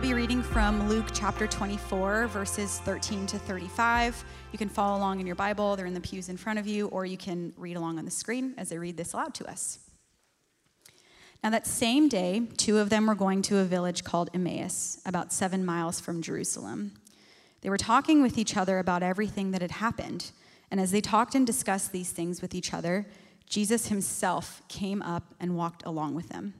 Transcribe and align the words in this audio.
I'll 0.00 0.06
be 0.06 0.14
reading 0.14 0.42
from 0.42 0.88
Luke 0.88 1.08
chapter 1.12 1.46
24, 1.46 2.28
verses 2.28 2.78
13 2.86 3.26
to 3.26 3.38
35. 3.38 4.24
You 4.50 4.58
can 4.58 4.70
follow 4.70 4.96
along 4.96 5.20
in 5.20 5.26
your 5.26 5.36
Bible, 5.36 5.76
they're 5.76 5.84
in 5.84 5.92
the 5.92 6.00
pews 6.00 6.30
in 6.30 6.38
front 6.38 6.58
of 6.58 6.66
you, 6.66 6.86
or 6.86 7.04
you 7.04 7.18
can 7.18 7.52
read 7.58 7.76
along 7.76 7.98
on 7.98 8.06
the 8.06 8.10
screen 8.10 8.54
as 8.56 8.72
I 8.72 8.76
read 8.76 8.96
this 8.96 9.12
aloud 9.12 9.34
to 9.34 9.46
us. 9.46 9.78
Now, 11.44 11.50
that 11.50 11.66
same 11.66 12.08
day, 12.08 12.48
two 12.56 12.78
of 12.78 12.88
them 12.88 13.08
were 13.08 13.14
going 13.14 13.42
to 13.42 13.58
a 13.58 13.64
village 13.64 14.02
called 14.02 14.30
Emmaus, 14.32 15.02
about 15.04 15.34
seven 15.34 15.66
miles 15.66 16.00
from 16.00 16.22
Jerusalem. 16.22 16.94
They 17.60 17.68
were 17.68 17.76
talking 17.76 18.22
with 18.22 18.38
each 18.38 18.56
other 18.56 18.78
about 18.78 19.02
everything 19.02 19.50
that 19.50 19.60
had 19.60 19.72
happened. 19.72 20.30
And 20.70 20.80
as 20.80 20.92
they 20.92 21.02
talked 21.02 21.34
and 21.34 21.46
discussed 21.46 21.92
these 21.92 22.10
things 22.10 22.40
with 22.40 22.54
each 22.54 22.72
other, 22.72 23.06
Jesus 23.44 23.88
himself 23.88 24.62
came 24.66 25.02
up 25.02 25.34
and 25.38 25.58
walked 25.58 25.84
along 25.84 26.14
with 26.14 26.30
them. 26.30 26.54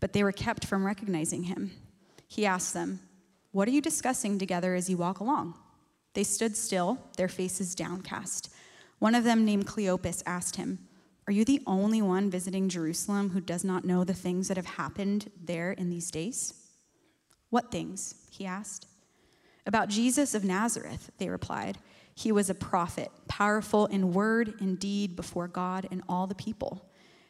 But 0.00 0.14
they 0.14 0.24
were 0.24 0.32
kept 0.32 0.64
from 0.64 0.86
recognizing 0.86 1.42
him. 1.42 1.72
He 2.26 2.46
asked 2.46 2.74
them, 2.74 3.00
What 3.52 3.68
are 3.68 3.72
you 3.72 3.80
discussing 3.80 4.38
together 4.38 4.74
as 4.74 4.90
you 4.90 4.96
walk 4.96 5.20
along? 5.20 5.54
They 6.14 6.24
stood 6.24 6.56
still, 6.56 6.98
their 7.16 7.28
faces 7.28 7.74
downcast. 7.74 8.50
One 8.98 9.14
of 9.14 9.24
them, 9.24 9.44
named 9.44 9.66
Cleopas, 9.66 10.22
asked 10.24 10.56
him, 10.56 10.78
Are 11.26 11.32
you 11.32 11.44
the 11.44 11.62
only 11.66 12.00
one 12.00 12.30
visiting 12.30 12.68
Jerusalem 12.68 13.30
who 13.30 13.40
does 13.40 13.64
not 13.64 13.84
know 13.84 14.04
the 14.04 14.14
things 14.14 14.48
that 14.48 14.56
have 14.56 14.66
happened 14.66 15.30
there 15.42 15.72
in 15.72 15.90
these 15.90 16.10
days? 16.10 16.54
What 17.50 17.70
things? 17.70 18.14
he 18.30 18.46
asked. 18.46 18.86
About 19.66 19.88
Jesus 19.88 20.34
of 20.34 20.44
Nazareth, 20.44 21.10
they 21.18 21.28
replied. 21.28 21.78
He 22.14 22.32
was 22.32 22.48
a 22.48 22.54
prophet, 22.54 23.10
powerful 23.28 23.86
in 23.86 24.14
word 24.14 24.54
and 24.60 24.78
deed 24.78 25.16
before 25.16 25.48
God 25.48 25.86
and 25.90 26.02
all 26.08 26.26
the 26.26 26.34
people. 26.34 26.88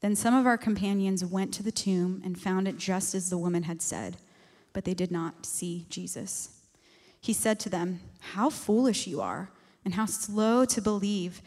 Then 0.00 0.14
some 0.14 0.34
of 0.34 0.46
our 0.46 0.58
companions 0.58 1.24
went 1.24 1.52
to 1.54 1.62
the 1.62 1.72
tomb 1.72 2.22
and 2.24 2.40
found 2.40 2.68
it 2.68 2.78
just 2.78 3.14
as 3.14 3.30
the 3.30 3.38
woman 3.38 3.64
had 3.64 3.82
said, 3.82 4.16
but 4.72 4.84
they 4.84 4.94
did 4.94 5.10
not 5.10 5.44
see 5.44 5.86
Jesus. 5.88 6.50
He 7.20 7.32
said 7.32 7.58
to 7.60 7.68
them, 7.68 8.00
How 8.34 8.48
foolish 8.50 9.06
you 9.06 9.20
are, 9.20 9.50
and 9.84 9.94
how 9.94 10.06
slow 10.06 10.64
to 10.66 10.80
believe 10.80 11.42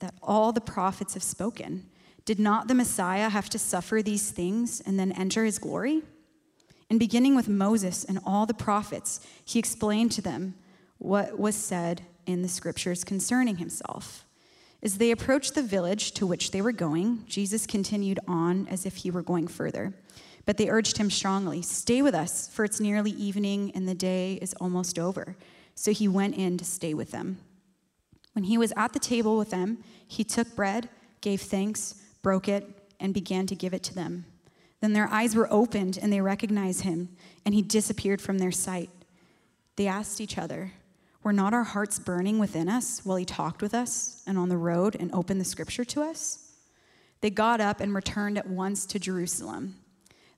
that 0.00 0.14
all 0.22 0.52
the 0.52 0.60
prophets 0.60 1.14
have 1.14 1.22
spoken. 1.22 1.86
Did 2.24 2.38
not 2.38 2.68
the 2.68 2.74
Messiah 2.74 3.28
have 3.28 3.48
to 3.50 3.58
suffer 3.58 4.02
these 4.02 4.30
things 4.30 4.80
and 4.80 4.98
then 4.98 5.12
enter 5.12 5.44
his 5.44 5.58
glory? 5.58 6.02
And 6.90 6.98
beginning 6.98 7.34
with 7.34 7.48
Moses 7.48 8.04
and 8.04 8.20
all 8.24 8.46
the 8.46 8.54
prophets, 8.54 9.20
he 9.44 9.58
explained 9.58 10.12
to 10.12 10.22
them 10.22 10.54
what 10.98 11.38
was 11.38 11.56
said 11.56 12.02
in 12.26 12.42
the 12.42 12.48
scriptures 12.48 13.04
concerning 13.04 13.56
himself. 13.56 14.25
As 14.82 14.98
they 14.98 15.10
approached 15.10 15.54
the 15.54 15.62
village 15.62 16.12
to 16.12 16.26
which 16.26 16.50
they 16.50 16.60
were 16.60 16.72
going, 16.72 17.24
Jesus 17.26 17.66
continued 17.66 18.18
on 18.28 18.66
as 18.68 18.86
if 18.86 18.96
he 18.96 19.10
were 19.10 19.22
going 19.22 19.48
further. 19.48 19.94
But 20.44 20.58
they 20.58 20.70
urged 20.70 20.98
him 20.98 21.10
strongly, 21.10 21.62
Stay 21.62 22.02
with 22.02 22.14
us, 22.14 22.48
for 22.48 22.64
it's 22.64 22.80
nearly 22.80 23.10
evening 23.10 23.72
and 23.74 23.88
the 23.88 23.94
day 23.94 24.34
is 24.34 24.54
almost 24.54 24.98
over. 24.98 25.36
So 25.74 25.92
he 25.92 26.08
went 26.08 26.36
in 26.36 26.56
to 26.58 26.64
stay 26.64 26.94
with 26.94 27.10
them. 27.10 27.38
When 28.32 28.44
he 28.44 28.58
was 28.58 28.72
at 28.76 28.92
the 28.92 28.98
table 28.98 29.36
with 29.36 29.50
them, 29.50 29.78
he 30.06 30.22
took 30.22 30.54
bread, 30.54 30.88
gave 31.20 31.40
thanks, 31.40 31.94
broke 32.22 32.48
it, 32.48 32.66
and 33.00 33.12
began 33.12 33.46
to 33.46 33.54
give 33.54 33.74
it 33.74 33.82
to 33.84 33.94
them. 33.94 34.26
Then 34.80 34.92
their 34.92 35.08
eyes 35.08 35.34
were 35.34 35.52
opened 35.52 35.98
and 36.00 36.12
they 36.12 36.20
recognized 36.20 36.82
him, 36.82 37.08
and 37.44 37.54
he 37.54 37.62
disappeared 37.62 38.20
from 38.20 38.38
their 38.38 38.52
sight. 38.52 38.90
They 39.76 39.86
asked 39.86 40.20
each 40.20 40.38
other, 40.38 40.72
were 41.26 41.32
not 41.32 41.52
our 41.52 41.64
hearts 41.64 41.98
burning 41.98 42.38
within 42.38 42.68
us 42.68 43.00
while 43.02 43.16
he 43.16 43.24
talked 43.24 43.60
with 43.60 43.74
us 43.74 44.22
and 44.28 44.38
on 44.38 44.48
the 44.48 44.56
road 44.56 44.96
and 45.00 45.12
opened 45.12 45.40
the 45.40 45.44
scripture 45.44 45.84
to 45.84 46.00
us? 46.00 46.52
They 47.20 47.30
got 47.30 47.60
up 47.60 47.80
and 47.80 47.92
returned 47.92 48.38
at 48.38 48.48
once 48.48 48.86
to 48.86 49.00
Jerusalem. 49.00 49.74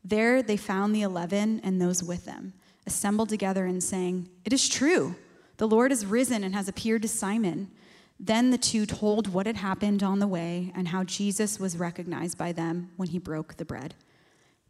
There 0.02 0.42
they 0.42 0.56
found 0.56 0.94
the 0.94 1.02
eleven 1.02 1.60
and 1.62 1.78
those 1.78 2.02
with 2.02 2.24
them, 2.24 2.54
assembled 2.86 3.28
together 3.28 3.66
and 3.66 3.84
saying, 3.84 4.30
It 4.46 4.54
is 4.54 4.66
true, 4.66 5.14
the 5.58 5.68
Lord 5.68 5.90
has 5.90 6.06
risen 6.06 6.42
and 6.42 6.54
has 6.54 6.68
appeared 6.68 7.02
to 7.02 7.08
Simon. 7.08 7.70
Then 8.18 8.48
the 8.48 8.56
two 8.56 8.86
told 8.86 9.28
what 9.28 9.44
had 9.44 9.58
happened 9.58 10.02
on 10.02 10.20
the 10.20 10.26
way 10.26 10.72
and 10.74 10.88
how 10.88 11.04
Jesus 11.04 11.60
was 11.60 11.76
recognized 11.76 12.38
by 12.38 12.52
them 12.52 12.92
when 12.96 13.10
he 13.10 13.18
broke 13.18 13.58
the 13.58 13.66
bread. 13.66 13.94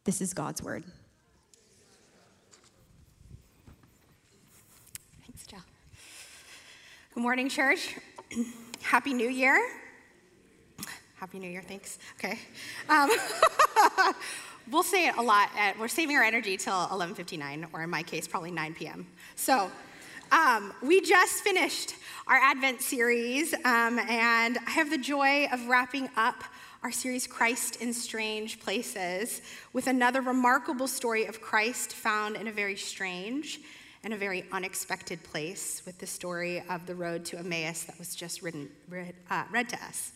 This 0.02 0.20
is 0.20 0.34
God's 0.34 0.64
word. 0.64 0.82
Good 7.18 7.22
morning, 7.22 7.48
church. 7.48 7.96
Happy 8.80 9.12
New 9.12 9.28
Year. 9.28 9.60
Happy 11.16 11.40
New 11.40 11.50
Year, 11.50 11.64
thanks. 11.66 11.98
Okay. 12.14 12.38
Um, 12.88 13.10
we'll 14.70 14.84
say 14.84 15.08
it 15.08 15.16
a 15.16 15.22
lot. 15.22 15.50
At, 15.58 15.76
we're 15.80 15.88
saving 15.88 16.14
our 16.14 16.22
energy 16.22 16.56
till 16.56 16.72
11:59, 16.72 17.70
or 17.72 17.82
in 17.82 17.90
my 17.90 18.04
case, 18.04 18.28
probably 18.28 18.52
9 18.52 18.72
p.m. 18.72 19.04
So, 19.34 19.68
um, 20.30 20.72
we 20.80 21.00
just 21.00 21.42
finished 21.42 21.96
our 22.28 22.36
Advent 22.36 22.82
series, 22.82 23.52
um, 23.52 23.98
and 23.98 24.56
I 24.64 24.70
have 24.70 24.88
the 24.88 24.96
joy 24.96 25.48
of 25.52 25.66
wrapping 25.66 26.08
up 26.16 26.44
our 26.84 26.92
series, 26.92 27.26
Christ 27.26 27.82
in 27.82 27.92
Strange 27.92 28.60
Places, 28.60 29.42
with 29.72 29.88
another 29.88 30.20
remarkable 30.20 30.86
story 30.86 31.26
of 31.26 31.40
Christ 31.40 31.94
found 31.94 32.36
in 32.36 32.46
a 32.46 32.52
very 32.52 32.76
strange 32.76 33.58
in 34.08 34.14
a 34.14 34.16
very 34.16 34.42
unexpected 34.52 35.22
place 35.22 35.82
with 35.84 35.98
the 35.98 36.06
story 36.06 36.62
of 36.70 36.86
the 36.86 36.94
road 36.94 37.26
to 37.26 37.38
Emmaus 37.38 37.82
that 37.82 37.98
was 37.98 38.14
just 38.14 38.40
written, 38.40 38.66
read, 38.88 39.14
uh, 39.28 39.44
read 39.50 39.68
to 39.68 39.76
us. 39.84 40.12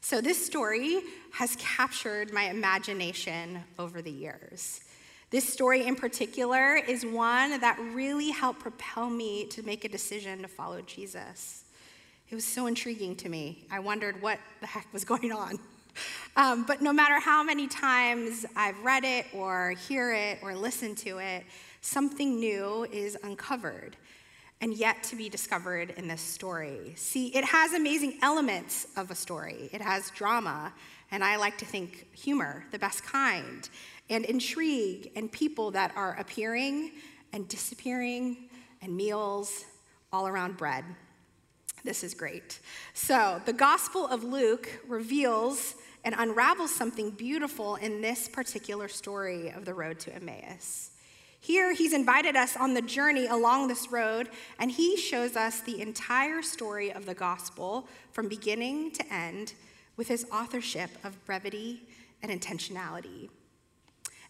So, 0.00 0.20
this 0.20 0.46
story 0.46 1.00
has 1.32 1.56
captured 1.56 2.32
my 2.32 2.44
imagination 2.44 3.58
over 3.76 4.02
the 4.02 4.10
years. 4.12 4.82
This 5.30 5.52
story 5.52 5.84
in 5.84 5.96
particular 5.96 6.76
is 6.76 7.04
one 7.04 7.58
that 7.58 7.76
really 7.92 8.30
helped 8.30 8.60
propel 8.60 9.10
me 9.10 9.46
to 9.46 9.64
make 9.64 9.84
a 9.84 9.88
decision 9.88 10.40
to 10.42 10.46
follow 10.46 10.80
Jesus. 10.82 11.64
It 12.30 12.36
was 12.36 12.44
so 12.44 12.68
intriguing 12.68 13.16
to 13.16 13.28
me. 13.28 13.66
I 13.68 13.80
wondered 13.80 14.22
what 14.22 14.38
the 14.60 14.68
heck 14.68 14.86
was 14.92 15.04
going 15.12 15.32
on. 15.32 15.58
Um, 16.36 16.64
but 16.66 16.82
no 16.82 16.92
matter 16.92 17.18
how 17.18 17.42
many 17.42 17.66
times 17.66 18.46
I've 18.54 18.78
read 18.84 19.02
it 19.02 19.26
or 19.34 19.70
hear 19.88 20.12
it 20.12 20.38
or 20.40 20.54
listen 20.54 20.94
to 20.96 21.18
it, 21.18 21.44
something 21.84 22.40
new 22.40 22.86
is 22.90 23.16
uncovered 23.22 23.96
and 24.60 24.72
yet 24.74 25.02
to 25.02 25.16
be 25.16 25.28
discovered 25.28 25.90
in 25.98 26.08
this 26.08 26.22
story. 26.22 26.94
See, 26.96 27.26
it 27.28 27.44
has 27.44 27.74
amazing 27.74 28.18
elements 28.22 28.86
of 28.96 29.10
a 29.10 29.14
story. 29.14 29.68
It 29.72 29.82
has 29.82 30.10
drama, 30.10 30.72
and 31.10 31.22
I 31.22 31.36
like 31.36 31.58
to 31.58 31.66
think 31.66 32.06
humor, 32.16 32.64
the 32.70 32.78
best 32.78 33.04
kind, 33.04 33.68
and 34.08 34.24
intrigue, 34.24 35.12
and 35.14 35.30
people 35.30 35.70
that 35.72 35.92
are 35.94 36.16
appearing 36.18 36.92
and 37.34 37.46
disappearing, 37.48 38.48
and 38.80 38.96
meals 38.96 39.64
all 40.12 40.26
around 40.26 40.56
bread. 40.56 40.84
This 41.84 42.02
is 42.02 42.14
great. 42.14 42.60
So, 42.94 43.42
the 43.44 43.52
Gospel 43.52 44.06
of 44.06 44.24
Luke 44.24 44.80
reveals 44.88 45.74
and 46.04 46.14
unravels 46.16 46.74
something 46.74 47.10
beautiful 47.10 47.76
in 47.76 48.00
this 48.00 48.28
particular 48.28 48.88
story 48.88 49.50
of 49.50 49.66
the 49.66 49.74
road 49.74 49.98
to 50.00 50.14
Emmaus. 50.14 50.92
Here, 51.44 51.74
he's 51.74 51.92
invited 51.92 52.36
us 52.36 52.56
on 52.56 52.72
the 52.72 52.80
journey 52.80 53.26
along 53.26 53.68
this 53.68 53.92
road, 53.92 54.30
and 54.58 54.70
he 54.70 54.96
shows 54.96 55.36
us 55.36 55.60
the 55.60 55.78
entire 55.82 56.40
story 56.40 56.90
of 56.90 57.04
the 57.04 57.12
gospel 57.12 57.86
from 58.12 58.28
beginning 58.28 58.92
to 58.92 59.12
end 59.12 59.52
with 59.98 60.08
his 60.08 60.24
authorship 60.32 60.88
of 61.04 61.22
brevity 61.26 61.82
and 62.22 62.32
intentionality. 62.32 63.28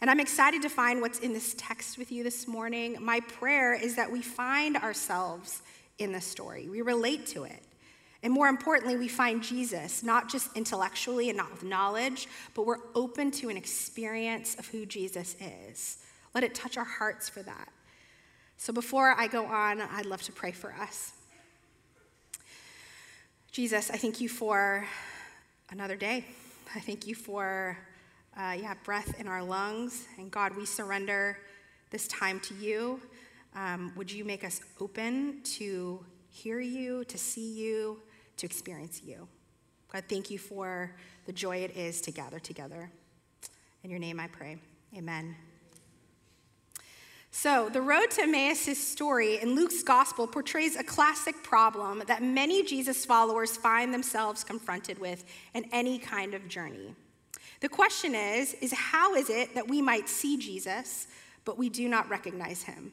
And 0.01 0.11
I'm 0.11 0.19
excited 0.19 0.61
to 0.63 0.69
find 0.69 1.01
what's 1.01 1.21
in 1.21 1.33
this 1.33 1.55
text 1.57 1.99
with 1.99 2.11
you 2.11 2.25
this 2.25 2.49
morning. 2.49 2.97
My 3.01 3.21
prayer 3.21 3.75
is 3.75 3.95
that 3.95 4.11
we 4.11 4.21
find 4.21 4.77
ourselves 4.77 5.63
in 6.01 6.11
the 6.11 6.21
story, 6.21 6.69
we 6.69 6.83
relate 6.83 7.29
to 7.29 7.45
it. 7.45 7.63
And 8.25 8.33
more 8.33 8.49
importantly, 8.49 8.97
we 8.97 9.07
find 9.07 9.41
Jesus, 9.41 10.03
not 10.03 10.29
just 10.29 10.51
intellectually 10.57 11.29
and 11.29 11.37
not 11.37 11.53
with 11.53 11.63
knowledge, 11.63 12.27
but 12.55 12.67
we're 12.67 12.83
open 12.97 13.31
to 13.31 13.51
an 13.51 13.57
experience 13.57 14.57
of 14.59 14.67
who 14.67 14.85
Jesus 14.85 15.37
is. 15.41 15.99
Let 16.35 16.45
it 16.45 16.55
touch 16.55 16.77
our 16.77 16.85
hearts 16.85 17.29
for 17.29 17.43
that. 17.43 17.69
So 18.57 18.73
before 18.73 19.15
I 19.19 19.27
go 19.27 19.47
on, 19.47 19.81
I'd 19.81 20.07
love 20.07 20.23
to 20.23 20.33
pray 20.33 20.53
for 20.53 20.73
us. 20.73 21.13
Jesus, 23.53 23.91
I 23.91 23.97
thank 23.97 24.21
you 24.21 24.29
for 24.29 24.87
another 25.71 25.97
day. 25.97 26.25
I 26.75 26.81
thank 26.81 27.07
you 27.07 27.15
for, 27.15 27.79
uh, 28.37 28.57
yeah, 28.61 28.75
breath 28.85 29.21
in 29.21 29.29
our 29.29 29.43
lungs. 29.43 30.07
And 30.19 30.31
God, 30.31 30.57
we 30.57 30.67
surrender 30.67 31.39
this 31.91 32.09
time 32.09 32.41
to 32.41 32.55
you. 32.55 33.01
Um, 33.55 33.93
would 33.97 34.11
you 34.11 34.25
make 34.25 34.43
us 34.43 34.61
open 34.81 35.41
to 35.59 36.05
hear 36.35 36.59
you, 36.59 37.05
to 37.05 37.17
see 37.17 37.53
you, 37.55 38.01
to 38.39 38.47
experience 38.47 39.03
you. 39.05 39.29
God, 39.93 40.05
thank 40.09 40.31
you 40.31 40.39
for 40.39 40.95
the 41.27 41.33
joy 41.33 41.59
it 41.59 41.77
is 41.77 42.01
to 42.03 42.11
gather 42.11 42.41
together. 42.41 42.91
In 43.85 43.91
your 43.91 44.01
name 44.01 44.19
I 44.19 44.27
pray. 44.27 44.59
Amen. 44.97 45.37
So, 47.37 47.69
the 47.69 47.83
road 47.83 48.13
to 48.13 48.23
Emmaus' 48.23 48.79
story 48.79 49.41
in 49.43 49.57
Luke's 49.57 49.83
gospel 49.83 50.29
portrays 50.29 50.77
a 50.77 50.85
classic 50.85 51.43
problem 51.43 52.05
that 52.07 52.23
many 52.23 52.63
Jesus 52.63 53.05
followers 53.05 53.57
find 53.57 53.93
themselves 53.93 54.45
confronted 54.45 55.01
with 55.01 55.25
in 55.53 55.65
any 55.73 55.99
kind 55.99 56.35
of 56.35 56.47
journey. 56.47 56.95
The 57.59 57.69
question 57.69 58.15
is, 58.15 58.55
is 58.61 58.73
how 58.73 59.17
is 59.17 59.31
it 59.31 59.53
that 59.57 59.67
we 59.67 59.83
might 59.83 60.09
see 60.09 60.37
Jesus, 60.37 61.09
but 61.45 61.59
we 61.59 61.69
do 61.69 61.89
not 61.89 62.09
recognize 62.09 62.63
him? 62.63 62.93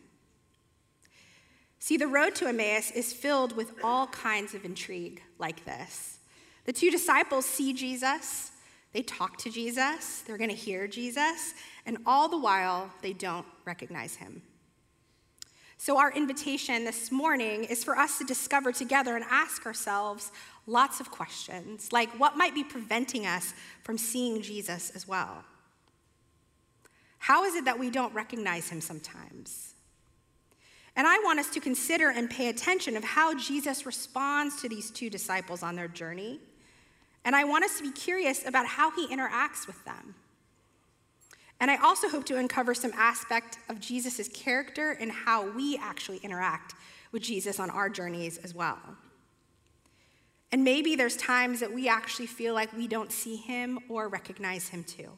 See, 1.78 1.98
the 1.98 2.08
road 2.08 2.34
to 2.38 2.48
Emmaus 2.48 2.90
is 2.90 3.14
filled 3.14 3.56
with 3.56 3.72
all 3.84 4.08
kinds 4.08 4.56
of 4.56 4.66
intrigue 4.66 5.22
like 5.38 5.66
this. 5.66 6.18
The 6.66 6.74
two 6.74 6.90
disciples 6.90 7.46
see 7.46 7.74
Jesus, 7.74 8.51
they 8.94 9.02
talk 9.02 9.38
to 9.38 9.50
Jesus, 9.50 10.22
they're 10.22 10.38
going 10.38 10.50
to 10.50 10.56
hear 10.56 10.88
Jesus, 10.88 11.54
and 11.86 11.98
all 12.06 12.28
the 12.28 12.38
while, 12.38 12.92
they 13.02 13.14
don't 13.14 13.46
recognize 13.66 14.16
him. 14.16 14.42
So, 15.78 15.98
our 15.98 16.12
invitation 16.12 16.84
this 16.86 17.12
morning 17.12 17.64
is 17.64 17.84
for 17.84 17.98
us 17.98 18.20
to 18.20 18.24
discover 18.24 18.72
together 18.72 19.16
and 19.16 19.26
ask 19.30 19.66
ourselves 19.66 20.32
lots 20.68 21.00
of 21.00 21.10
questions, 21.10 21.92
like 21.92 22.10
what 22.20 22.38
might 22.38 22.54
be 22.54 22.64
preventing 22.64 23.26
us 23.26 23.54
from 23.84 23.98
seeing 23.98 24.42
Jesus 24.42 24.92
as 24.94 25.08
well? 25.08 25.44
How 27.18 27.46
is 27.46 27.56
it 27.56 27.66
that 27.66 27.80
we 27.80 27.90
don't 27.90 28.14
recognize 28.14 28.70
him 28.70 28.82
sometimes? 28.82 29.74
And 30.96 31.08
I 31.08 31.18
want 31.24 31.40
us 31.40 31.50
to 31.52 31.60
consider 31.60 32.10
and 32.10 32.30
pay 32.30 32.50
attention 32.50 32.98
of 32.98 33.04
how 33.04 33.38
Jesus 33.38 33.86
responds 33.86 34.62
to 34.62 34.70
these 34.70 34.92
two 34.92 35.10
disciples 35.10 35.64
on 35.64 35.76
their 35.76 35.88
journey. 35.88 36.40
And 37.24 37.36
I 37.36 37.44
want 37.44 37.64
us 37.64 37.78
to 37.78 37.84
be 37.84 37.92
curious 37.92 38.46
about 38.46 38.66
how 38.66 38.92
he 38.92 39.08
interacts 39.08 39.68
with 39.68 39.84
them. 39.86 40.16
And 41.60 41.70
I 41.70 41.78
also 41.78 42.10
hope 42.10 42.26
to 42.26 42.38
uncover 42.38 42.74
some 42.74 42.92
aspect 42.96 43.60
of 43.70 43.80
Jesus' 43.80 44.28
character 44.30 44.92
and 45.00 45.12
how 45.12 45.48
we 45.52 45.78
actually 45.82 46.18
interact 46.18 46.74
with 47.12 47.22
Jesus 47.22 47.60
on 47.60 47.70
our 47.70 47.90
journeys 47.90 48.38
as 48.40 48.56
well. 48.56 48.80
And 50.52 50.64
maybe 50.64 50.96
there's 50.96 51.16
times 51.16 51.60
that 51.60 51.72
we 51.72 51.88
actually 51.88 52.26
feel 52.26 52.54
like 52.54 52.74
we 52.74 52.88
don't 52.88 53.12
see 53.12 53.36
him 53.36 53.80
or 53.90 54.08
recognize 54.10 54.70
him 54.70 54.84
too. 54.84 55.10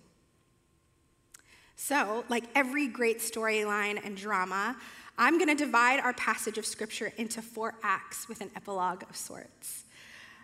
So, 1.75 2.23
like 2.29 2.43
every 2.53 2.87
great 2.87 3.19
storyline 3.19 3.99
and 4.05 4.15
drama, 4.15 4.77
I'm 5.17 5.37
going 5.37 5.49
to 5.49 5.55
divide 5.55 5.99
our 5.99 6.13
passage 6.13 6.57
of 6.57 6.65
scripture 6.65 7.11
into 7.17 7.41
four 7.41 7.75
acts 7.83 8.27
with 8.27 8.41
an 8.41 8.51
epilogue 8.55 9.03
of 9.09 9.15
sorts. 9.15 9.85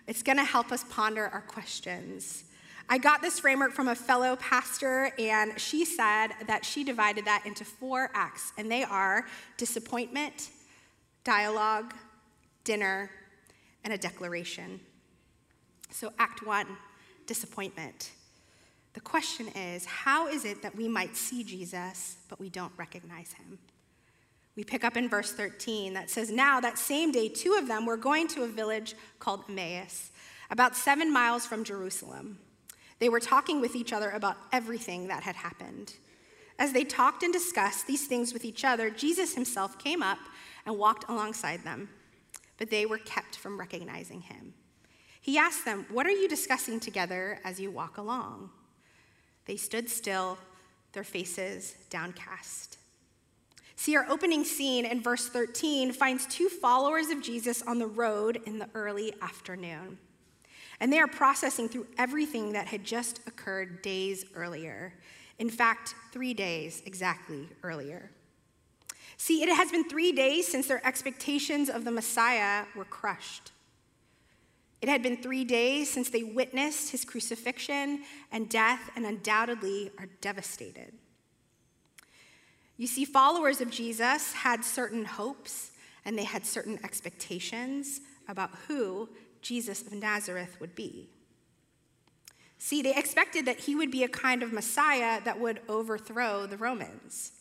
It's 0.09 0.23
going 0.23 0.39
to 0.39 0.43
help 0.43 0.71
us 0.71 0.83
ponder 0.89 1.27
our 1.27 1.41
questions 1.41 2.43
I 2.91 2.97
got 2.97 3.21
this 3.21 3.39
framework 3.39 3.73
from 3.73 3.87
a 3.87 3.93
fellow 3.93 4.35
pastor, 4.37 5.11
and 5.19 5.59
she 5.59 5.85
said 5.85 6.29
that 6.47 6.65
she 6.65 6.83
divided 6.83 7.25
that 7.25 7.43
into 7.45 7.63
four 7.63 8.09
acts, 8.15 8.51
and 8.57 8.71
they 8.71 8.83
are 8.83 9.27
disappointment, 9.57 10.49
dialogue, 11.23 11.93
dinner, 12.63 13.11
and 13.83 13.93
a 13.93 13.97
declaration. 13.99 14.79
So, 15.91 16.11
Act 16.17 16.43
One 16.43 16.65
disappointment. 17.27 18.09
The 18.93 19.01
question 19.01 19.49
is 19.49 19.85
how 19.85 20.27
is 20.27 20.43
it 20.43 20.63
that 20.63 20.75
we 20.75 20.87
might 20.87 21.15
see 21.15 21.43
Jesus, 21.43 22.17
but 22.27 22.39
we 22.39 22.49
don't 22.49 22.73
recognize 22.75 23.33
him? 23.33 23.59
We 24.59 24.65
pick 24.65 24.83
up 24.83 24.97
in 24.97 25.07
verse 25.07 25.31
13 25.31 25.93
that 25.93 26.09
says, 26.09 26.29
Now 26.29 26.59
that 26.59 26.77
same 26.77 27.13
day, 27.13 27.29
two 27.29 27.53
of 27.53 27.69
them 27.69 27.85
were 27.85 27.95
going 27.95 28.27
to 28.27 28.43
a 28.43 28.47
village 28.49 28.93
called 29.17 29.45
Emmaus, 29.47 30.11
about 30.51 30.75
seven 30.75 31.13
miles 31.13 31.45
from 31.45 31.63
Jerusalem. 31.63 32.39
They 32.99 33.07
were 33.07 33.21
talking 33.21 33.61
with 33.61 33.73
each 33.73 33.93
other 33.93 34.09
about 34.09 34.35
everything 34.51 35.07
that 35.07 35.23
had 35.23 35.37
happened. 35.37 35.93
As 36.59 36.73
they 36.73 36.83
talked 36.83 37.23
and 37.23 37.31
discussed 37.31 37.87
these 37.87 38.05
things 38.05 38.33
with 38.33 38.43
each 38.43 38.65
other, 38.65 38.89
Jesus 38.89 39.33
himself 39.33 39.79
came 39.79 40.03
up 40.03 40.19
and 40.65 40.77
walked 40.77 41.07
alongside 41.07 41.63
them, 41.63 41.87
but 42.57 42.69
they 42.69 42.85
were 42.85 42.97
kept 42.97 43.37
from 43.37 43.57
recognizing 43.57 44.23
him. 44.23 44.53
He 45.21 45.37
asked 45.37 45.63
them, 45.63 45.85
What 45.89 46.05
are 46.05 46.11
you 46.11 46.27
discussing 46.27 46.81
together 46.81 47.39
as 47.45 47.61
you 47.61 47.71
walk 47.71 47.97
along? 47.97 48.49
They 49.45 49.55
stood 49.55 49.89
still, 49.89 50.37
their 50.91 51.05
faces 51.05 51.75
downcast. 51.89 52.78
See, 53.79 53.95
our 53.95 54.05
opening 54.09 54.43
scene 54.43 54.85
in 54.85 55.01
verse 55.01 55.29
13 55.29 55.93
finds 55.93 56.25
two 56.25 56.49
followers 56.49 57.11
of 57.11 57.21
Jesus 57.21 57.61
on 57.61 57.79
the 57.79 57.87
road 57.87 58.41
in 58.45 58.59
the 58.59 58.67
early 58.75 59.13
afternoon 59.21 59.97
and 60.81 60.91
they 60.91 60.99
are 60.99 61.07
processing 61.07 61.69
through 61.69 61.87
everything 61.97 62.51
that 62.51 62.67
had 62.67 62.83
just 62.83 63.21
occurred 63.25 63.81
days 63.81 64.25
earlier. 64.35 64.93
In 65.37 65.49
fact, 65.49 65.95
three 66.11 66.33
days 66.33 66.83
exactly 66.85 67.47
earlier. 67.63 68.11
See, 69.15 69.41
it 69.41 69.49
has 69.49 69.71
been 69.71 69.87
three 69.87 70.11
days 70.11 70.45
since 70.45 70.67
their 70.67 70.85
expectations 70.85 71.69
of 71.69 71.85
the 71.85 71.91
Messiah 71.91 72.65
were 72.75 72.83
crushed. 72.83 73.53
It 74.81 74.89
had 74.89 75.01
been 75.01 75.23
three 75.23 75.45
days 75.45 75.89
since 75.89 76.09
they 76.09 76.23
witnessed 76.23 76.91
his 76.91 77.05
crucifixion 77.05 78.03
and 78.29 78.49
death, 78.49 78.89
and 78.97 79.05
undoubtedly 79.05 79.91
are 79.97 80.07
devastated. 80.19 80.93
You 82.79 82.87
see, 82.87 83.03
followers 83.03 83.59
of 83.59 83.69
Jesus 83.69 84.31
had 84.31 84.63
certain 84.63 85.03
hopes 85.03 85.71
and 86.05 86.17
they 86.17 86.23
had 86.23 86.45
certain 86.45 86.79
expectations 86.85 87.99
about 88.29 88.51
who 88.69 89.09
Jesus 89.41 89.81
of 89.81 89.91
Nazareth 89.91 90.55
would 90.61 90.75
be. 90.75 91.09
See, 92.57 92.81
they 92.81 92.95
expected 92.95 93.45
that 93.45 93.59
he 93.59 93.75
would 93.75 93.91
be 93.91 94.05
a 94.05 94.07
kind 94.07 94.41
of 94.41 94.53
Messiah 94.53 95.19
that 95.25 95.41
would 95.41 95.59
overthrow 95.67 96.45
the 96.45 96.55
Romans. 96.55 97.33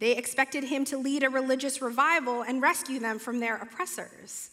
They 0.00 0.16
expected 0.16 0.64
him 0.64 0.84
to 0.86 0.98
lead 0.98 1.22
a 1.22 1.30
religious 1.30 1.80
revival 1.80 2.42
and 2.42 2.60
rescue 2.60 2.98
them 2.98 3.20
from 3.20 3.38
their 3.38 3.56
oppressors. 3.56 4.50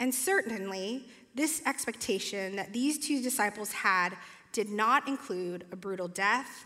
And 0.00 0.12
certainly, 0.12 1.04
this 1.36 1.62
expectation 1.66 2.56
that 2.56 2.72
these 2.72 2.98
two 2.98 3.22
disciples 3.22 3.70
had 3.70 4.16
did 4.50 4.70
not 4.70 5.06
include 5.06 5.66
a 5.70 5.76
brutal 5.76 6.08
death, 6.08 6.64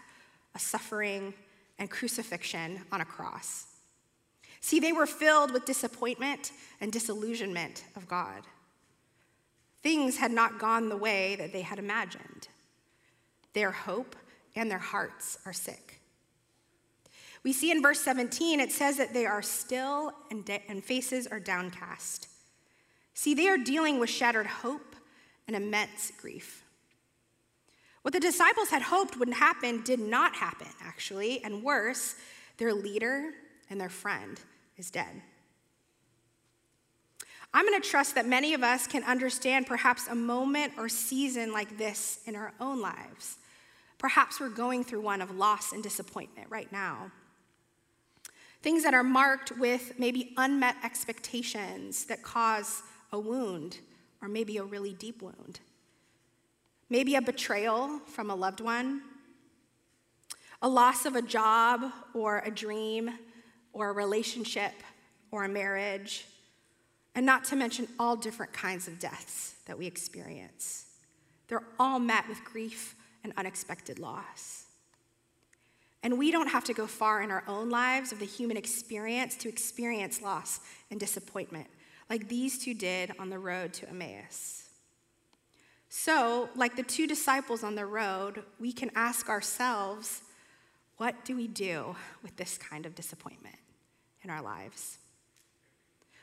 a 0.54 0.58
suffering, 0.58 1.34
and 1.82 1.90
crucifixion 1.90 2.78
on 2.92 3.00
a 3.00 3.04
cross. 3.04 3.66
See, 4.60 4.78
they 4.78 4.92
were 4.92 5.04
filled 5.04 5.52
with 5.52 5.64
disappointment 5.64 6.52
and 6.80 6.92
disillusionment 6.92 7.82
of 7.96 8.06
God. 8.06 8.44
Things 9.82 10.16
had 10.16 10.30
not 10.30 10.60
gone 10.60 10.88
the 10.88 10.96
way 10.96 11.34
that 11.34 11.52
they 11.52 11.62
had 11.62 11.80
imagined. 11.80 12.46
Their 13.52 13.72
hope 13.72 14.14
and 14.54 14.70
their 14.70 14.78
hearts 14.78 15.38
are 15.44 15.52
sick. 15.52 16.00
We 17.42 17.52
see 17.52 17.72
in 17.72 17.82
verse 17.82 17.98
17, 17.98 18.60
it 18.60 18.70
says 18.70 18.96
that 18.98 19.12
they 19.12 19.26
are 19.26 19.42
still 19.42 20.12
and, 20.30 20.44
de- 20.44 20.62
and 20.68 20.84
faces 20.84 21.26
are 21.26 21.40
downcast. 21.40 22.28
See, 23.12 23.34
they 23.34 23.48
are 23.48 23.58
dealing 23.58 23.98
with 23.98 24.08
shattered 24.08 24.46
hope 24.46 24.94
and 25.48 25.56
immense 25.56 26.12
grief. 26.16 26.62
What 28.02 28.12
the 28.12 28.20
disciples 28.20 28.68
had 28.68 28.82
hoped 28.82 29.16
wouldn't 29.16 29.36
happen 29.36 29.82
did 29.82 30.00
not 30.00 30.34
happen, 30.34 30.68
actually, 30.82 31.42
and 31.44 31.62
worse, 31.62 32.16
their 32.58 32.74
leader 32.74 33.30
and 33.70 33.80
their 33.80 33.88
friend 33.88 34.40
is 34.76 34.90
dead. 34.90 35.22
I'm 37.54 37.66
going 37.66 37.80
to 37.80 37.88
trust 37.88 38.14
that 38.14 38.26
many 38.26 38.54
of 38.54 38.62
us 38.62 38.86
can 38.86 39.04
understand 39.04 39.66
perhaps 39.66 40.08
a 40.08 40.14
moment 40.14 40.72
or 40.78 40.88
season 40.88 41.52
like 41.52 41.76
this 41.76 42.20
in 42.26 42.34
our 42.34 42.52
own 42.60 42.80
lives. 42.80 43.36
Perhaps 43.98 44.40
we're 44.40 44.48
going 44.48 44.84
through 44.84 45.02
one 45.02 45.20
of 45.20 45.36
loss 45.36 45.72
and 45.72 45.82
disappointment 45.82 46.48
right 46.50 46.70
now. 46.72 47.12
Things 48.62 48.84
that 48.84 48.94
are 48.94 49.04
marked 49.04 49.52
with 49.58 49.98
maybe 49.98 50.32
unmet 50.36 50.76
expectations 50.82 52.06
that 52.06 52.22
cause 52.22 52.82
a 53.12 53.18
wound 53.18 53.78
or 54.22 54.28
maybe 54.28 54.56
a 54.56 54.64
really 54.64 54.94
deep 54.94 55.20
wound. 55.20 55.60
Maybe 56.92 57.14
a 57.14 57.22
betrayal 57.22 58.00
from 58.00 58.28
a 58.28 58.34
loved 58.34 58.60
one, 58.60 59.00
a 60.60 60.68
loss 60.68 61.06
of 61.06 61.16
a 61.16 61.22
job 61.22 61.90
or 62.12 62.42
a 62.44 62.50
dream 62.50 63.10
or 63.72 63.88
a 63.88 63.92
relationship 63.94 64.74
or 65.30 65.44
a 65.44 65.48
marriage 65.48 66.26
and 67.14 67.24
not 67.24 67.44
to 67.44 67.56
mention 67.56 67.88
all 67.98 68.14
different 68.14 68.52
kinds 68.52 68.88
of 68.88 68.98
deaths 68.98 69.54
that 69.64 69.78
we 69.78 69.86
experience. 69.86 70.84
They're 71.48 71.64
all 71.80 71.98
met 71.98 72.28
with 72.28 72.44
grief 72.44 72.94
and 73.24 73.32
unexpected 73.38 73.98
loss. 73.98 74.66
And 76.02 76.18
we 76.18 76.30
don't 76.30 76.48
have 76.48 76.64
to 76.64 76.74
go 76.74 76.86
far 76.86 77.22
in 77.22 77.30
our 77.30 77.44
own 77.48 77.70
lives 77.70 78.12
of 78.12 78.18
the 78.18 78.26
human 78.26 78.58
experience 78.58 79.34
to 79.38 79.48
experience 79.48 80.20
loss 80.20 80.60
and 80.90 81.00
disappointment, 81.00 81.68
like 82.10 82.28
these 82.28 82.62
two 82.62 82.74
did 82.74 83.12
on 83.18 83.30
the 83.30 83.38
road 83.38 83.72
to 83.72 83.88
Emmaus. 83.88 84.61
So, 85.94 86.48
like 86.56 86.74
the 86.74 86.82
two 86.82 87.06
disciples 87.06 87.62
on 87.62 87.74
the 87.74 87.84
road, 87.84 88.44
we 88.58 88.72
can 88.72 88.90
ask 88.94 89.28
ourselves, 89.28 90.22
what 90.96 91.22
do 91.26 91.36
we 91.36 91.46
do 91.46 91.94
with 92.22 92.34
this 92.36 92.56
kind 92.56 92.86
of 92.86 92.94
disappointment 92.94 93.56
in 94.22 94.30
our 94.30 94.40
lives? 94.40 94.96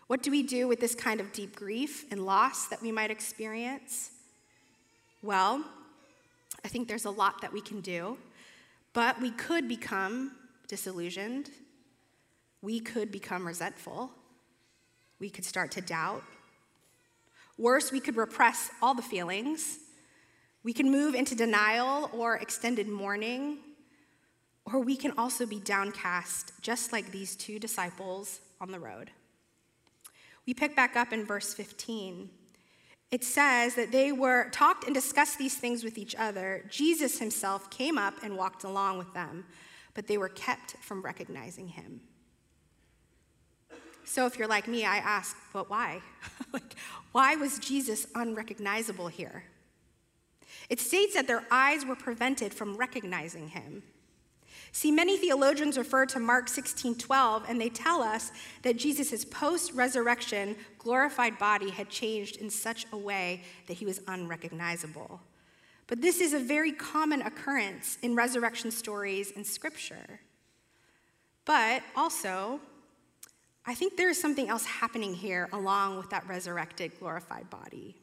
What 0.07 0.23
do 0.23 0.31
we 0.31 0.41
do 0.41 0.67
with 0.67 0.79
this 0.79 0.95
kind 0.95 1.21
of 1.21 1.31
deep 1.33 1.55
grief 1.55 2.05
and 2.09 2.25
loss 2.25 2.65
that 2.69 2.81
we 2.81 2.91
might 2.91 3.11
experience? 3.11 4.09
Well, 5.21 5.63
I 6.65 6.67
think 6.67 6.87
there's 6.87 7.05
a 7.05 7.11
lot 7.11 7.39
that 7.41 7.53
we 7.53 7.61
can 7.61 7.79
do, 7.79 8.17
but 8.93 9.21
we 9.21 9.29
could 9.29 9.67
become 9.67 10.31
disillusioned. 10.67 11.51
We 12.63 12.79
could 12.79 13.11
become 13.11 13.45
resentful. 13.45 14.09
We 15.19 15.29
could 15.29 15.45
start 15.45 15.69
to 15.73 15.81
doubt. 15.81 16.23
Worse, 17.59 17.91
we 17.91 17.99
could 17.99 18.15
repress 18.15 18.71
all 18.81 18.93
the 18.93 19.01
feelings. 19.01 19.79
We 20.63 20.71
can 20.71 20.89
move 20.89 21.13
into 21.13 21.35
denial 21.35 22.09
or 22.13 22.37
extended 22.37 22.87
mourning, 22.87 23.57
or 24.65 24.79
we 24.79 24.95
can 24.95 25.11
also 25.17 25.45
be 25.45 25.59
downcast, 25.59 26.53
just 26.61 26.93
like 26.93 27.11
these 27.11 27.35
two 27.35 27.59
disciples 27.59 28.39
on 28.61 28.71
the 28.71 28.79
road. 28.79 29.11
We 30.45 30.53
pick 30.53 30.73
back 30.73 30.95
up 30.95 31.11
in 31.11 31.25
verse 31.25 31.53
15. 31.53 32.29
It 33.11 33.25
says 33.25 33.75
that 33.75 33.91
they 33.91 34.13
were 34.13 34.49
talked 34.51 34.85
and 34.85 34.93
discussed 34.93 35.37
these 35.37 35.57
things 35.57 35.83
with 35.83 35.97
each 35.97 36.15
other. 36.15 36.63
Jesus 36.69 37.19
himself 37.19 37.69
came 37.69 37.97
up 37.97 38.13
and 38.23 38.37
walked 38.37 38.63
along 38.63 38.99
with 38.99 39.13
them, 39.13 39.45
but 39.93 40.07
they 40.07 40.17
were 40.17 40.29
kept 40.29 40.77
from 40.77 41.01
recognizing 41.01 41.67
him. 41.67 41.99
So 44.09 44.25
if 44.25 44.39
you're 44.39 44.47
like 44.47 44.67
me, 44.67 44.85
I 44.85 44.97
ask, 44.97 45.37
but 45.53 45.69
why? 45.69 46.01
like, 46.51 46.73
why 47.11 47.35
was 47.35 47.59
Jesus 47.59 48.07
unrecognizable 48.15 49.07
here? 49.07 49.43
It 50.67 50.79
states 50.79 51.13
that 51.13 51.27
their 51.27 51.45
eyes 51.51 51.85
were 51.85 51.95
prevented 51.95 52.51
from 52.51 52.75
recognizing 52.75 53.49
him. 53.49 53.83
See, 54.71 54.89
many 54.89 55.15
theologians 55.15 55.77
refer 55.77 56.07
to 56.07 56.19
Mark 56.19 56.47
16 56.47 56.95
12, 56.95 57.45
and 57.47 57.61
they 57.61 57.69
tell 57.69 58.01
us 58.01 58.31
that 58.63 58.77
Jesus' 58.77 59.23
post 59.25 59.73
resurrection 59.73 60.55
glorified 60.79 61.37
body 61.37 61.69
had 61.69 61.89
changed 61.89 62.37
in 62.37 62.49
such 62.49 62.87
a 62.91 62.97
way 62.97 63.43
that 63.67 63.73
he 63.73 63.85
was 63.85 64.01
unrecognizable. 64.07 65.21
But 65.85 66.01
this 66.01 66.19
is 66.19 66.33
a 66.33 66.39
very 66.39 66.71
common 66.71 67.21
occurrence 67.21 67.99
in 68.01 68.15
resurrection 68.15 68.71
stories 68.71 69.29
in 69.29 69.43
Scripture. 69.43 70.21
But 71.45 71.83
also, 71.95 72.59
I 73.69 73.75
think 73.75 73.97
there 73.97 74.09
is 74.09 74.19
something 74.19 74.49
else 74.49 74.65
happening 74.65 75.13
here 75.13 75.47
along 75.53 75.97
with 75.97 76.09
that 76.09 76.27
resurrected, 76.27 76.99
glorified 76.99 77.51
body. 77.51 77.95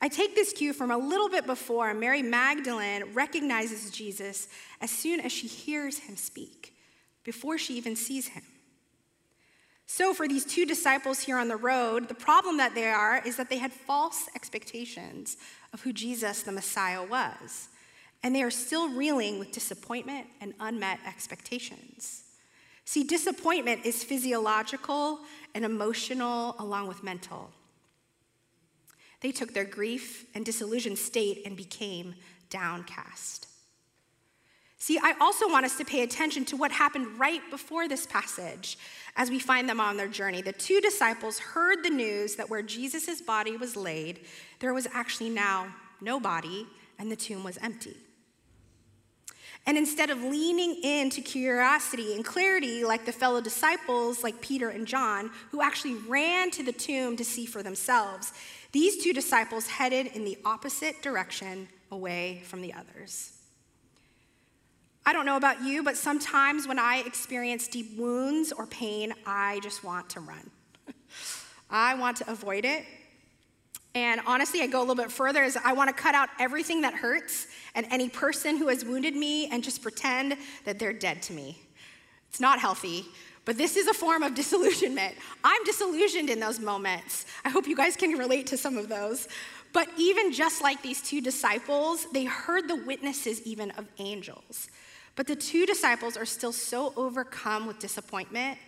I 0.00 0.08
take 0.08 0.34
this 0.34 0.54
cue 0.54 0.72
from 0.72 0.90
a 0.90 0.96
little 0.96 1.28
bit 1.28 1.44
before 1.44 1.92
Mary 1.92 2.22
Magdalene 2.22 3.12
recognizes 3.12 3.90
Jesus 3.90 4.48
as 4.80 4.90
soon 4.90 5.20
as 5.20 5.30
she 5.30 5.46
hears 5.46 5.98
him 5.98 6.16
speak, 6.16 6.74
before 7.22 7.58
she 7.58 7.74
even 7.74 7.96
sees 7.96 8.28
him. 8.28 8.44
So, 9.84 10.14
for 10.14 10.26
these 10.26 10.46
two 10.46 10.64
disciples 10.64 11.20
here 11.20 11.36
on 11.36 11.48
the 11.48 11.56
road, 11.56 12.08
the 12.08 12.14
problem 12.14 12.56
that 12.56 12.74
they 12.74 12.86
are 12.86 13.20
is 13.26 13.36
that 13.36 13.50
they 13.50 13.58
had 13.58 13.74
false 13.74 14.26
expectations 14.34 15.36
of 15.74 15.82
who 15.82 15.92
Jesus, 15.92 16.44
the 16.44 16.50
Messiah, 16.50 17.04
was. 17.04 17.68
And 18.22 18.34
they 18.34 18.42
are 18.42 18.50
still 18.50 18.88
reeling 18.88 19.38
with 19.38 19.52
disappointment 19.52 20.28
and 20.40 20.54
unmet 20.58 21.00
expectations. 21.06 22.22
See, 22.86 23.02
disappointment 23.02 23.84
is 23.84 24.04
physiological 24.04 25.18
and 25.54 25.64
emotional 25.64 26.54
along 26.58 26.86
with 26.86 27.02
mental. 27.02 27.50
They 29.20 29.32
took 29.32 29.52
their 29.52 29.64
grief 29.64 30.24
and 30.34 30.44
disillusioned 30.44 30.98
state 30.98 31.42
and 31.44 31.56
became 31.56 32.14
downcast. 32.48 33.48
See, 34.78 35.00
I 35.02 35.14
also 35.20 35.48
want 35.48 35.66
us 35.66 35.76
to 35.78 35.84
pay 35.84 36.02
attention 36.02 36.44
to 36.46 36.56
what 36.56 36.70
happened 36.70 37.18
right 37.18 37.40
before 37.50 37.88
this 37.88 38.06
passage 38.06 38.78
as 39.16 39.30
we 39.30 39.40
find 39.40 39.68
them 39.68 39.80
on 39.80 39.96
their 39.96 40.06
journey. 40.06 40.40
The 40.42 40.52
two 40.52 40.80
disciples 40.80 41.40
heard 41.40 41.82
the 41.82 41.90
news 41.90 42.36
that 42.36 42.48
where 42.48 42.62
Jesus' 42.62 43.20
body 43.20 43.56
was 43.56 43.74
laid, 43.74 44.20
there 44.60 44.74
was 44.74 44.86
actually 44.92 45.30
now 45.30 45.74
no 46.00 46.20
body 46.20 46.68
and 47.00 47.10
the 47.10 47.16
tomb 47.16 47.42
was 47.42 47.58
empty. 47.58 47.96
And 49.66 49.76
instead 49.76 50.10
of 50.10 50.22
leaning 50.22 50.80
into 50.84 51.20
curiosity 51.20 52.14
and 52.14 52.24
clarity 52.24 52.84
like 52.84 53.04
the 53.04 53.12
fellow 53.12 53.40
disciples, 53.40 54.22
like 54.22 54.40
Peter 54.40 54.68
and 54.68 54.86
John, 54.86 55.30
who 55.50 55.60
actually 55.60 55.94
ran 55.94 56.52
to 56.52 56.62
the 56.62 56.72
tomb 56.72 57.16
to 57.16 57.24
see 57.24 57.46
for 57.46 57.64
themselves, 57.64 58.32
these 58.70 59.02
two 59.02 59.12
disciples 59.12 59.66
headed 59.66 60.06
in 60.06 60.24
the 60.24 60.38
opposite 60.44 61.02
direction 61.02 61.68
away 61.90 62.42
from 62.44 62.60
the 62.60 62.72
others. 62.74 63.32
I 65.04 65.12
don't 65.12 65.26
know 65.26 65.36
about 65.36 65.62
you, 65.62 65.82
but 65.82 65.96
sometimes 65.96 66.66
when 66.66 66.78
I 66.78 66.98
experience 67.06 67.68
deep 67.68 67.96
wounds 67.96 68.52
or 68.52 68.66
pain, 68.66 69.14
I 69.24 69.60
just 69.62 69.84
want 69.84 70.10
to 70.10 70.20
run. 70.20 70.50
I 71.70 71.94
want 71.94 72.16
to 72.18 72.30
avoid 72.30 72.64
it. 72.64 72.84
And 73.96 74.20
honestly, 74.26 74.60
I 74.60 74.66
go 74.66 74.80
a 74.80 74.84
little 74.84 74.94
bit 74.94 75.10
further 75.10 75.42
is 75.42 75.56
I 75.64 75.72
want 75.72 75.88
to 75.88 75.94
cut 75.94 76.14
out 76.14 76.28
everything 76.38 76.82
that 76.82 76.92
hurts 76.92 77.46
and 77.74 77.86
any 77.90 78.10
person 78.10 78.58
who 78.58 78.68
has 78.68 78.84
wounded 78.84 79.16
me 79.16 79.46
and 79.46 79.64
just 79.64 79.80
pretend 79.80 80.36
that 80.66 80.78
they're 80.78 80.92
dead 80.92 81.22
to 81.22 81.32
me. 81.32 81.58
It's 82.28 82.38
not 82.38 82.60
healthy. 82.60 83.06
But 83.46 83.56
this 83.56 83.74
is 83.74 83.86
a 83.86 83.94
form 83.94 84.22
of 84.22 84.34
disillusionment. 84.42 85.14
I'm 85.42 85.64
disillusioned 85.64 86.28
in 86.28 86.40
those 86.40 86.60
moments. 86.60 87.24
I 87.42 87.48
hope 87.48 87.66
you 87.66 87.74
guys 87.74 87.96
can 87.96 88.10
relate 88.12 88.46
to 88.48 88.58
some 88.58 88.76
of 88.76 88.90
those. 88.90 89.28
But 89.72 89.88
even 89.96 90.30
just 90.30 90.60
like 90.60 90.82
these 90.82 91.00
two 91.00 91.22
disciples, 91.22 92.06
they 92.12 92.24
heard 92.26 92.68
the 92.68 92.76
witnesses 92.76 93.40
even 93.46 93.70
of 93.72 93.86
angels. 93.96 94.68
But 95.14 95.26
the 95.26 95.36
two 95.36 95.64
disciples 95.64 96.18
are 96.18 96.26
still 96.26 96.52
so 96.52 96.92
overcome 96.98 97.66
with 97.66 97.78
disappointment 97.78 98.58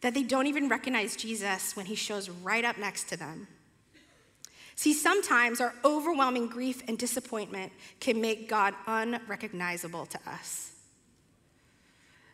that 0.00 0.12
they 0.12 0.24
don't 0.24 0.48
even 0.48 0.68
recognize 0.68 1.14
Jesus 1.14 1.76
when 1.76 1.86
he 1.86 1.94
shows 1.94 2.28
right 2.28 2.64
up 2.64 2.78
next 2.78 3.08
to 3.10 3.16
them. 3.16 3.46
See, 4.80 4.94
sometimes 4.94 5.60
our 5.60 5.74
overwhelming 5.84 6.46
grief 6.46 6.82
and 6.88 6.96
disappointment 6.96 7.70
can 8.00 8.18
make 8.18 8.48
God 8.48 8.72
unrecognizable 8.86 10.06
to 10.06 10.18
us. 10.26 10.72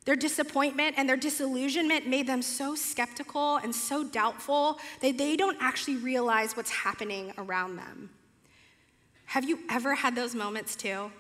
Their 0.05 0.15
disappointment 0.15 0.95
and 0.97 1.09
their 1.09 1.17
disillusionment 1.17 2.07
made 2.07 2.29
them 2.29 2.43
so 2.43 2.77
skeptical 2.77 3.57
and 3.57 3.75
so 3.75 4.05
doubtful 4.05 4.79
that 5.01 5.19
they 5.19 5.35
don't 5.35 5.57
actually 5.61 5.97
realize 5.97 6.57
what's 6.57 6.71
happening 6.71 7.33
around 7.37 7.79
them. 7.79 8.11
Have 9.25 9.43
you 9.43 9.59
ever 9.69 9.97
had 9.97 10.15
those 10.15 10.37
moments 10.37 10.77
too? 10.77 11.11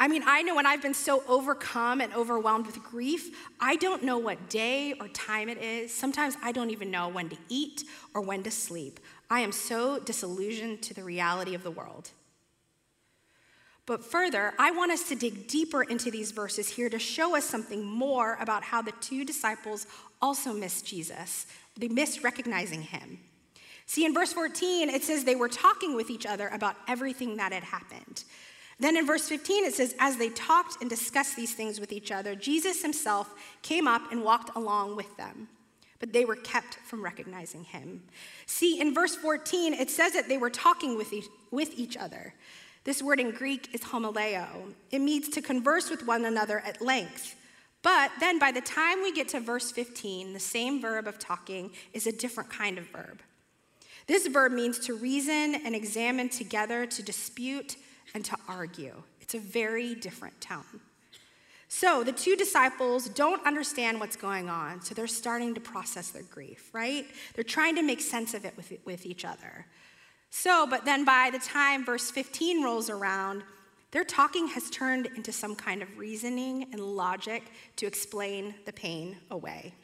I 0.00 0.06
mean, 0.06 0.22
I 0.26 0.42
know 0.42 0.54
when 0.54 0.66
I've 0.66 0.82
been 0.82 0.94
so 0.94 1.24
overcome 1.28 2.00
and 2.00 2.12
overwhelmed 2.14 2.66
with 2.66 2.82
grief, 2.82 3.36
I 3.60 3.76
don't 3.76 4.04
know 4.04 4.18
what 4.18 4.48
day 4.48 4.94
or 5.00 5.08
time 5.08 5.48
it 5.48 5.58
is. 5.58 5.92
Sometimes 5.92 6.36
I 6.42 6.52
don't 6.52 6.70
even 6.70 6.90
know 6.90 7.08
when 7.08 7.28
to 7.28 7.36
eat 7.48 7.84
or 8.14 8.20
when 8.20 8.44
to 8.44 8.50
sleep. 8.50 9.00
I 9.30 9.40
am 9.40 9.52
so 9.52 9.98
disillusioned 9.98 10.82
to 10.82 10.94
the 10.94 11.04
reality 11.04 11.54
of 11.54 11.62
the 11.62 11.70
world. 11.70 12.10
But 13.84 14.04
further, 14.04 14.52
I 14.58 14.70
want 14.70 14.92
us 14.92 15.08
to 15.08 15.14
dig 15.14 15.48
deeper 15.48 15.82
into 15.82 16.10
these 16.10 16.30
verses 16.30 16.68
here 16.68 16.90
to 16.90 16.98
show 16.98 17.34
us 17.34 17.44
something 17.44 17.82
more 17.84 18.36
about 18.38 18.62
how 18.62 18.82
the 18.82 18.92
two 19.00 19.24
disciples 19.24 19.86
also 20.20 20.52
missed 20.52 20.84
Jesus. 20.84 21.46
They 21.74 21.88
missed 21.88 22.22
recognizing 22.22 22.82
him. 22.82 23.18
See, 23.86 24.04
in 24.04 24.12
verse 24.12 24.34
14, 24.34 24.90
it 24.90 25.02
says 25.02 25.24
they 25.24 25.34
were 25.34 25.48
talking 25.48 25.96
with 25.96 26.10
each 26.10 26.26
other 26.26 26.48
about 26.48 26.76
everything 26.86 27.38
that 27.38 27.52
had 27.52 27.64
happened. 27.64 28.24
Then 28.78 28.96
in 28.96 29.06
verse 29.06 29.26
15, 29.26 29.64
it 29.64 29.74
says, 29.74 29.94
as 29.98 30.18
they 30.18 30.28
talked 30.28 30.82
and 30.82 30.90
discussed 30.90 31.34
these 31.34 31.54
things 31.54 31.80
with 31.80 31.90
each 31.90 32.12
other, 32.12 32.34
Jesus 32.34 32.82
himself 32.82 33.32
came 33.62 33.88
up 33.88 34.12
and 34.12 34.22
walked 34.22 34.54
along 34.54 34.96
with 34.96 35.16
them. 35.16 35.48
But 35.98 36.12
they 36.12 36.24
were 36.24 36.36
kept 36.36 36.76
from 36.86 37.02
recognizing 37.02 37.64
him. 37.64 38.02
See, 38.46 38.80
in 38.80 38.94
verse 38.94 39.16
14, 39.16 39.74
it 39.74 39.90
says 39.90 40.12
that 40.12 40.28
they 40.28 40.38
were 40.38 40.50
talking 40.50 40.96
with 40.96 41.12
each, 41.12 41.26
with 41.50 41.76
each 41.76 41.96
other. 41.96 42.34
This 42.84 43.02
word 43.02 43.20
in 43.20 43.32
Greek 43.32 43.74
is 43.74 43.82
homileo. 43.82 44.72
It 44.90 45.00
means 45.00 45.28
to 45.30 45.42
converse 45.42 45.90
with 45.90 46.06
one 46.06 46.24
another 46.24 46.60
at 46.60 46.80
length. 46.80 47.34
But 47.82 48.10
then 48.20 48.38
by 48.38 48.52
the 48.52 48.60
time 48.60 49.02
we 49.02 49.12
get 49.12 49.28
to 49.28 49.40
verse 49.40 49.70
15, 49.70 50.32
the 50.32 50.40
same 50.40 50.80
verb 50.80 51.06
of 51.06 51.18
talking 51.18 51.72
is 51.92 52.06
a 52.06 52.12
different 52.12 52.50
kind 52.50 52.78
of 52.78 52.88
verb. 52.90 53.20
This 54.06 54.26
verb 54.26 54.52
means 54.52 54.78
to 54.80 54.94
reason 54.94 55.54
and 55.64 55.74
examine 55.74 56.28
together, 56.28 56.86
to 56.86 57.02
dispute, 57.02 57.76
and 58.14 58.24
to 58.24 58.36
argue. 58.48 59.02
It's 59.20 59.34
a 59.34 59.38
very 59.38 59.94
different 59.94 60.40
tone. 60.40 60.80
So 61.68 62.02
the 62.02 62.12
two 62.12 62.34
disciples 62.34 63.10
don't 63.10 63.46
understand 63.46 64.00
what's 64.00 64.16
going 64.16 64.48
on, 64.48 64.80
so 64.80 64.94
they're 64.94 65.06
starting 65.06 65.54
to 65.54 65.60
process 65.60 66.10
their 66.10 66.22
grief, 66.22 66.70
right? 66.72 67.04
They're 67.34 67.44
trying 67.44 67.76
to 67.76 67.82
make 67.82 68.00
sense 68.00 68.32
of 68.32 68.46
it 68.46 68.56
with, 68.56 68.72
with 68.86 69.04
each 69.04 69.26
other. 69.26 69.66
So, 70.30 70.66
but 70.66 70.86
then 70.86 71.04
by 71.04 71.28
the 71.30 71.38
time 71.38 71.84
verse 71.84 72.10
15 72.10 72.62
rolls 72.62 72.88
around, 72.88 73.44
their 73.90 74.04
talking 74.04 74.48
has 74.48 74.70
turned 74.70 75.06
into 75.14 75.32
some 75.32 75.54
kind 75.54 75.82
of 75.82 75.98
reasoning 75.98 76.66
and 76.72 76.80
logic 76.80 77.44
to 77.76 77.86
explain 77.86 78.54
the 78.64 78.72
pain 78.72 79.18
away. 79.30 79.74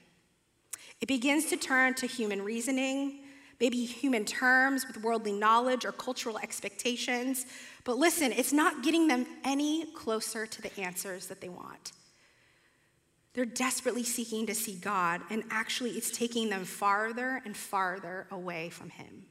It 1.01 1.09
begins 1.09 1.47
to 1.47 1.57
turn 1.57 1.95
to 1.95 2.07
human 2.07 2.43
reasoning, 2.43 3.24
maybe 3.65 3.83
human 3.87 4.27
terms 4.27 4.87
with 4.87 5.03
worldly 5.03 5.33
knowledge 5.33 5.87
or 5.87 5.93
cultural 5.93 6.37
expectations. 6.37 7.47
But 7.85 7.97
listen, 7.97 8.31
it's 8.31 8.53
not 8.53 8.83
getting 8.83 9.09
them 9.09 9.25
any 9.43 9.87
closer 9.95 10.45
to 10.45 10.61
the 10.61 10.79
answers 10.79 11.29
that 11.29 11.41
they 11.41 11.49
want. 11.49 11.93
They're 13.33 13.47
desperately 13.47 14.05
seeking 14.05 14.45
to 14.49 14.55
see 14.55 14.75
God, 14.75 15.23
and 15.31 15.45
actually, 15.51 15.93
it's 15.93 16.11
taking 16.11 16.51
them 16.51 16.67
farther 16.67 17.41
and 17.47 17.57
farther 17.57 18.27
away 18.31 18.69
from 18.69 18.91
Him. 18.91 19.25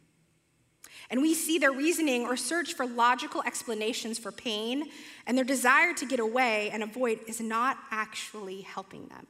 And 1.11 1.21
we 1.21 1.35
see 1.35 1.59
their 1.59 1.71
reasoning 1.71 2.25
or 2.25 2.35
search 2.35 2.73
for 2.73 2.87
logical 2.87 3.43
explanations 3.43 4.17
for 4.17 4.31
pain, 4.31 4.89
and 5.27 5.37
their 5.37 5.45
desire 5.45 5.93
to 5.93 6.07
get 6.07 6.19
away 6.19 6.71
and 6.71 6.81
avoid 6.81 7.19
is 7.27 7.39
not 7.39 7.77
actually 7.91 8.61
helping 8.61 9.09
them. 9.09 9.27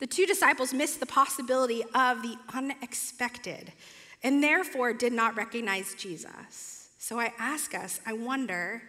The 0.00 0.06
two 0.06 0.26
disciples 0.26 0.72
missed 0.72 0.98
the 0.98 1.06
possibility 1.06 1.82
of 1.94 2.22
the 2.22 2.36
unexpected 2.54 3.72
and 4.22 4.42
therefore 4.42 4.92
did 4.92 5.12
not 5.12 5.36
recognize 5.36 5.94
Jesus. 5.94 6.88
So 6.98 7.18
I 7.18 7.32
ask 7.38 7.74
us, 7.74 8.00
I 8.06 8.14
wonder 8.14 8.82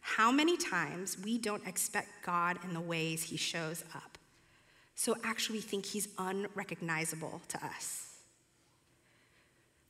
how 0.00 0.30
many 0.30 0.56
times 0.56 1.18
we 1.22 1.38
don't 1.38 1.66
expect 1.66 2.08
God 2.24 2.58
in 2.64 2.74
the 2.74 2.80
ways 2.80 3.22
he 3.24 3.36
shows 3.36 3.84
up. 3.94 4.18
So 4.94 5.16
actually 5.24 5.60
think 5.60 5.86
he's 5.86 6.08
unrecognizable 6.18 7.40
to 7.48 7.64
us. 7.64 8.16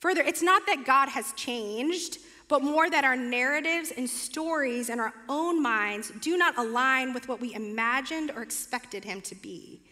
Further, 0.00 0.22
it's 0.22 0.42
not 0.42 0.62
that 0.66 0.84
God 0.84 1.08
has 1.08 1.32
changed, 1.32 2.18
but 2.48 2.62
more 2.62 2.88
that 2.88 3.04
our 3.04 3.16
narratives 3.16 3.92
and 3.96 4.08
stories 4.08 4.90
in 4.90 5.00
our 5.00 5.12
own 5.28 5.60
minds 5.62 6.12
do 6.20 6.36
not 6.36 6.56
align 6.56 7.12
with 7.12 7.28
what 7.28 7.40
we 7.40 7.54
imagined 7.54 8.30
or 8.30 8.42
expected 8.42 9.04
him 9.04 9.20
to 9.22 9.34
be. 9.34 9.82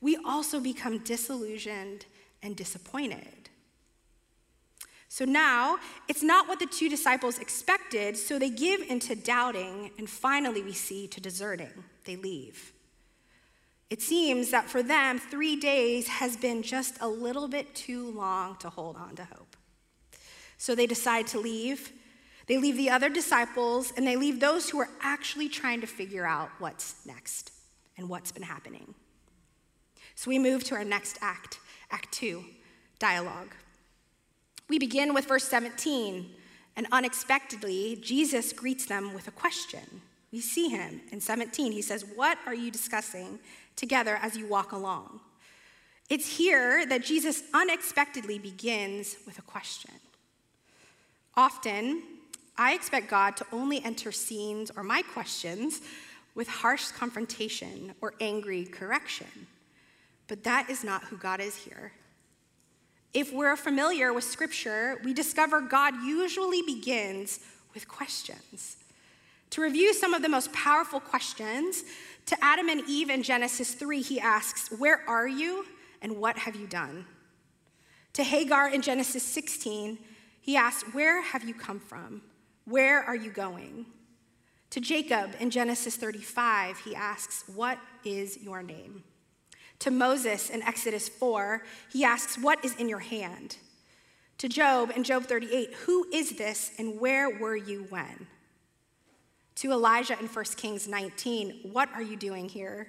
We 0.00 0.16
also 0.16 0.60
become 0.60 0.98
disillusioned 0.98 2.06
and 2.42 2.56
disappointed. 2.56 3.50
So 5.08 5.24
now, 5.24 5.78
it's 6.08 6.22
not 6.22 6.48
what 6.48 6.58
the 6.58 6.66
two 6.66 6.88
disciples 6.88 7.38
expected, 7.38 8.16
so 8.16 8.38
they 8.38 8.50
give 8.50 8.82
into 8.82 9.14
doubting, 9.14 9.90
and 9.98 10.10
finally 10.10 10.62
we 10.62 10.72
see 10.72 11.06
to 11.08 11.20
deserting. 11.20 11.84
They 12.04 12.16
leave. 12.16 12.72
It 13.88 14.02
seems 14.02 14.50
that 14.50 14.68
for 14.68 14.82
them, 14.82 15.18
three 15.18 15.56
days 15.56 16.08
has 16.08 16.36
been 16.36 16.62
just 16.62 17.00
a 17.00 17.08
little 17.08 17.46
bit 17.46 17.74
too 17.74 18.10
long 18.10 18.56
to 18.56 18.68
hold 18.68 18.96
on 18.96 19.14
to 19.16 19.24
hope. 19.24 19.56
So 20.58 20.74
they 20.74 20.86
decide 20.86 21.28
to 21.28 21.38
leave. 21.38 21.92
They 22.46 22.58
leave 22.58 22.76
the 22.76 22.90
other 22.90 23.08
disciples, 23.08 23.92
and 23.96 24.06
they 24.06 24.16
leave 24.16 24.40
those 24.40 24.68
who 24.68 24.80
are 24.80 24.88
actually 25.00 25.48
trying 25.48 25.80
to 25.82 25.86
figure 25.86 26.26
out 26.26 26.50
what's 26.58 27.06
next 27.06 27.52
and 27.96 28.08
what's 28.08 28.32
been 28.32 28.42
happening. 28.42 28.94
So 30.16 30.30
we 30.30 30.38
move 30.38 30.64
to 30.64 30.74
our 30.74 30.84
next 30.84 31.18
act, 31.20 31.60
Act 31.90 32.10
Two 32.10 32.44
dialogue. 32.98 33.54
We 34.68 34.78
begin 34.78 35.14
with 35.14 35.26
verse 35.26 35.44
17, 35.44 36.28
and 36.74 36.86
unexpectedly, 36.90 37.98
Jesus 38.02 38.52
greets 38.52 38.86
them 38.86 39.14
with 39.14 39.28
a 39.28 39.30
question. 39.30 40.00
We 40.32 40.40
see 40.40 40.68
him 40.68 41.02
in 41.12 41.20
17. 41.20 41.70
He 41.70 41.82
says, 41.82 42.04
What 42.14 42.38
are 42.46 42.54
you 42.54 42.70
discussing 42.70 43.38
together 43.76 44.18
as 44.20 44.36
you 44.36 44.46
walk 44.46 44.72
along? 44.72 45.20
It's 46.08 46.36
here 46.36 46.86
that 46.86 47.04
Jesus 47.04 47.42
unexpectedly 47.52 48.38
begins 48.38 49.16
with 49.26 49.38
a 49.38 49.42
question. 49.42 49.92
Often, 51.36 52.02
I 52.56 52.74
expect 52.74 53.10
God 53.10 53.36
to 53.36 53.46
only 53.52 53.84
enter 53.84 54.12
scenes 54.12 54.70
or 54.74 54.82
my 54.82 55.02
questions 55.02 55.82
with 56.34 56.48
harsh 56.48 56.88
confrontation 56.88 57.94
or 58.00 58.14
angry 58.20 58.64
correction. 58.64 59.46
But 60.28 60.44
that 60.44 60.68
is 60.70 60.82
not 60.82 61.04
who 61.04 61.16
God 61.16 61.40
is 61.40 61.56
here. 61.56 61.92
If 63.14 63.32
we're 63.32 63.56
familiar 63.56 64.12
with 64.12 64.24
Scripture, 64.24 65.00
we 65.04 65.14
discover 65.14 65.60
God 65.60 65.94
usually 66.04 66.62
begins 66.62 67.40
with 67.72 67.88
questions. 67.88 68.76
To 69.50 69.62
review 69.62 69.94
some 69.94 70.12
of 70.12 70.22
the 70.22 70.28
most 70.28 70.52
powerful 70.52 71.00
questions, 71.00 71.84
to 72.26 72.36
Adam 72.42 72.68
and 72.68 72.82
Eve 72.88 73.08
in 73.10 73.22
Genesis 73.22 73.74
3, 73.74 74.02
he 74.02 74.20
asks, 74.20 74.70
Where 74.70 75.02
are 75.08 75.28
you 75.28 75.64
and 76.02 76.16
what 76.18 76.36
have 76.38 76.56
you 76.56 76.66
done? 76.66 77.06
To 78.14 78.24
Hagar 78.24 78.68
in 78.68 78.82
Genesis 78.82 79.22
16, 79.22 79.98
he 80.40 80.56
asks, 80.56 80.92
Where 80.92 81.22
have 81.22 81.44
you 81.44 81.54
come 81.54 81.78
from? 81.78 82.22
Where 82.64 83.02
are 83.02 83.14
you 83.14 83.30
going? 83.30 83.86
To 84.70 84.80
Jacob 84.80 85.36
in 85.38 85.50
Genesis 85.50 85.96
35, 85.96 86.80
he 86.80 86.94
asks, 86.94 87.44
What 87.54 87.78
is 88.04 88.42
your 88.42 88.62
name? 88.62 89.04
To 89.80 89.90
Moses 89.90 90.50
in 90.50 90.62
Exodus 90.62 91.08
4, 91.08 91.62
he 91.92 92.04
asks, 92.04 92.38
What 92.38 92.64
is 92.64 92.74
in 92.76 92.88
your 92.88 93.00
hand? 93.00 93.56
To 94.38 94.48
Job 94.48 94.92
in 94.94 95.04
Job 95.04 95.24
38, 95.24 95.72
Who 95.86 96.06
is 96.12 96.36
this 96.36 96.72
and 96.78 97.00
where 97.00 97.30
were 97.38 97.56
you 97.56 97.86
when? 97.90 98.26
To 99.56 99.72
Elijah 99.72 100.18
in 100.18 100.26
1 100.26 100.44
Kings 100.56 100.88
19, 100.88 101.70
What 101.72 101.88
are 101.94 102.02
you 102.02 102.16
doing 102.16 102.48
here? 102.48 102.88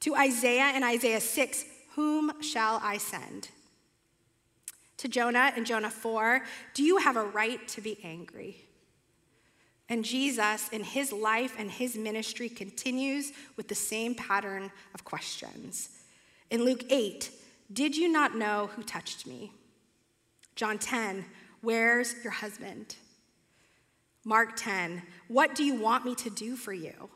To 0.00 0.14
Isaiah 0.16 0.72
in 0.74 0.82
Isaiah 0.82 1.20
6, 1.20 1.64
Whom 1.94 2.40
shall 2.42 2.80
I 2.82 2.98
send? 2.98 3.48
To 4.98 5.08
Jonah 5.08 5.52
in 5.56 5.64
Jonah 5.64 5.90
4, 5.90 6.42
Do 6.74 6.82
you 6.82 6.98
have 6.98 7.16
a 7.16 7.24
right 7.24 7.66
to 7.68 7.80
be 7.80 7.98
angry? 8.04 8.64
And 9.90 10.04
Jesus, 10.04 10.68
in 10.68 10.84
his 10.84 11.12
life 11.12 11.56
and 11.58 11.68
his 11.68 11.96
ministry, 11.96 12.48
continues 12.48 13.32
with 13.56 13.66
the 13.66 13.74
same 13.74 14.14
pattern 14.14 14.70
of 14.94 15.04
questions. 15.04 15.88
In 16.48 16.64
Luke 16.64 16.84
8, 16.88 17.30
did 17.72 17.96
you 17.96 18.08
not 18.08 18.36
know 18.36 18.70
who 18.76 18.84
touched 18.84 19.26
me? 19.26 19.52
John 20.54 20.78
10, 20.78 21.24
where's 21.60 22.14
your 22.22 22.32
husband? 22.32 22.94
Mark 24.24 24.54
10, 24.54 25.02
what 25.26 25.56
do 25.56 25.64
you 25.64 25.74
want 25.74 26.04
me 26.04 26.14
to 26.14 26.30
do 26.30 26.54
for 26.54 26.72
you? 26.72 27.10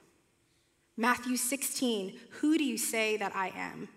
Matthew 0.96 1.36
16, 1.36 2.18
who 2.40 2.58
do 2.58 2.64
you 2.64 2.78
say 2.78 3.16
that 3.16 3.36
I 3.36 3.52
am? 3.54 3.88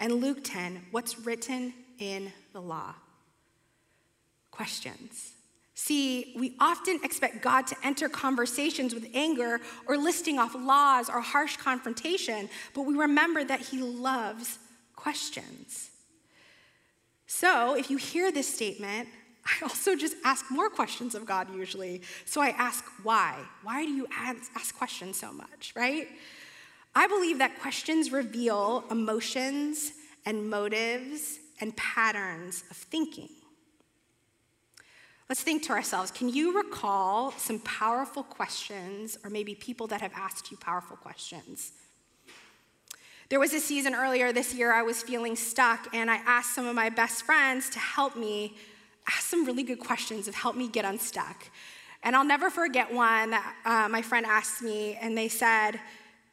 And 0.00 0.14
Luke 0.14 0.42
10, 0.42 0.86
what's 0.90 1.18
written 1.18 1.74
in 1.98 2.32
the 2.54 2.62
law? 2.62 2.94
Questions. 4.50 5.32
See, 5.80 6.34
we 6.36 6.54
often 6.58 6.98
expect 7.04 7.40
God 7.40 7.68
to 7.68 7.76
enter 7.84 8.08
conversations 8.08 8.94
with 8.94 9.06
anger 9.14 9.60
or 9.86 9.96
listing 9.96 10.36
off 10.36 10.56
laws 10.56 11.08
or 11.08 11.20
harsh 11.20 11.56
confrontation, 11.56 12.50
but 12.74 12.82
we 12.82 12.96
remember 12.96 13.44
that 13.44 13.60
He 13.60 13.80
loves 13.80 14.58
questions. 14.96 15.90
So 17.28 17.76
if 17.76 17.92
you 17.92 17.96
hear 17.96 18.32
this 18.32 18.52
statement, 18.52 19.08
I 19.46 19.62
also 19.62 19.94
just 19.94 20.16
ask 20.24 20.50
more 20.50 20.68
questions 20.68 21.14
of 21.14 21.24
God 21.24 21.46
usually. 21.54 22.02
So 22.24 22.40
I 22.40 22.48
ask, 22.48 22.84
why? 23.04 23.36
Why 23.62 23.84
do 23.84 23.92
you 23.92 24.08
ask 24.10 24.76
questions 24.76 25.16
so 25.16 25.32
much, 25.32 25.72
right? 25.76 26.08
I 26.96 27.06
believe 27.06 27.38
that 27.38 27.60
questions 27.60 28.10
reveal 28.10 28.82
emotions 28.90 29.92
and 30.26 30.50
motives 30.50 31.38
and 31.60 31.74
patterns 31.76 32.64
of 32.68 32.76
thinking. 32.76 33.28
Let's 35.28 35.42
think 35.42 35.62
to 35.64 35.72
ourselves 35.72 36.10
can 36.10 36.28
you 36.30 36.56
recall 36.56 37.32
some 37.32 37.58
powerful 37.60 38.22
questions, 38.22 39.18
or 39.22 39.30
maybe 39.30 39.54
people 39.54 39.86
that 39.88 40.00
have 40.00 40.12
asked 40.14 40.50
you 40.50 40.56
powerful 40.56 40.96
questions? 40.96 41.72
There 43.28 43.38
was 43.38 43.52
a 43.52 43.60
season 43.60 43.94
earlier 43.94 44.32
this 44.32 44.54
year 44.54 44.72
I 44.72 44.82
was 44.82 45.02
feeling 45.02 45.36
stuck, 45.36 45.94
and 45.94 46.10
I 46.10 46.16
asked 46.16 46.54
some 46.54 46.66
of 46.66 46.74
my 46.74 46.88
best 46.88 47.24
friends 47.24 47.68
to 47.70 47.78
help 47.78 48.16
me 48.16 48.56
ask 49.06 49.20
some 49.28 49.44
really 49.44 49.62
good 49.62 49.80
questions 49.80 50.24
that 50.26 50.34
help 50.34 50.56
me 50.56 50.66
get 50.66 50.86
unstuck. 50.86 51.44
And 52.02 52.16
I'll 52.16 52.24
never 52.24 52.48
forget 52.48 52.92
one 52.92 53.30
that 53.30 53.54
uh, 53.66 53.88
my 53.90 54.00
friend 54.00 54.24
asked 54.24 54.62
me, 54.62 54.96
and 54.98 55.16
they 55.16 55.28
said, 55.28 55.78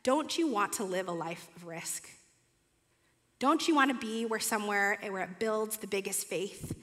Don't 0.03 0.37
you 0.37 0.47
want 0.47 0.71
to 0.73 0.85
live 0.85 1.09
a 1.09 1.11
life 1.11 1.49
of 1.57 1.65
risk? 1.65 2.09
Don't 3.39 3.67
you 3.67 3.75
want 3.75 3.91
to 3.91 4.07
be 4.07 4.25
where 4.25 4.39
somewhere 4.39 4.97
where 5.09 5.23
it 5.23 5.37
builds 5.37 5.77
the 5.77 5.87
biggest 5.87 6.27
faith? 6.27 6.73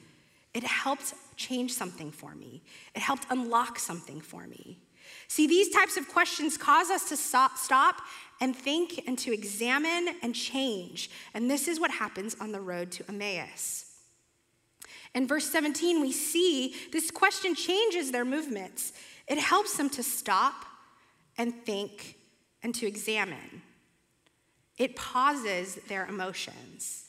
It 0.53 0.65
helped 0.65 1.15
change 1.37 1.73
something 1.73 2.11
for 2.11 2.35
me, 2.35 2.63
it 2.95 3.01
helped 3.01 3.27
unlock 3.31 3.79
something 3.79 4.21
for 4.21 4.47
me. 4.47 4.79
See, 5.29 5.47
these 5.47 5.71
types 5.71 5.97
of 5.97 6.09
questions 6.09 6.57
cause 6.57 6.91
us 6.91 7.09
to 7.09 7.17
stop 7.17 8.03
and 8.41 8.55
think 8.55 9.05
and 9.07 9.19
to 9.21 9.33
examine 9.33 10.17
and 10.23 10.35
change. 10.35 11.11
And 11.35 11.51
this 11.51 11.69
is 11.69 11.81
what 11.81 11.91
happens 11.91 12.37
on 12.41 12.53
the 12.53 12.61
road 12.61 12.91
to 12.93 13.05
Emmaus. 13.09 13.87
In 15.15 15.27
verse 15.27 15.49
17, 15.51 16.01
we 16.01 16.13
see 16.13 16.75
this 16.91 17.11
question 17.11 17.55
changes 17.55 18.11
their 18.11 18.25
movements. 18.25 18.93
It 19.27 19.39
helps 19.39 19.77
them 19.77 19.91
to 19.91 20.03
stop 20.03 20.65
and 21.39 21.55
think 21.65 22.17
and 22.63 22.75
to 22.77 22.87
examine. 22.87 23.63
It 24.79 24.97
pauses 24.97 25.77
their 25.89 26.07
emotions. 26.07 27.05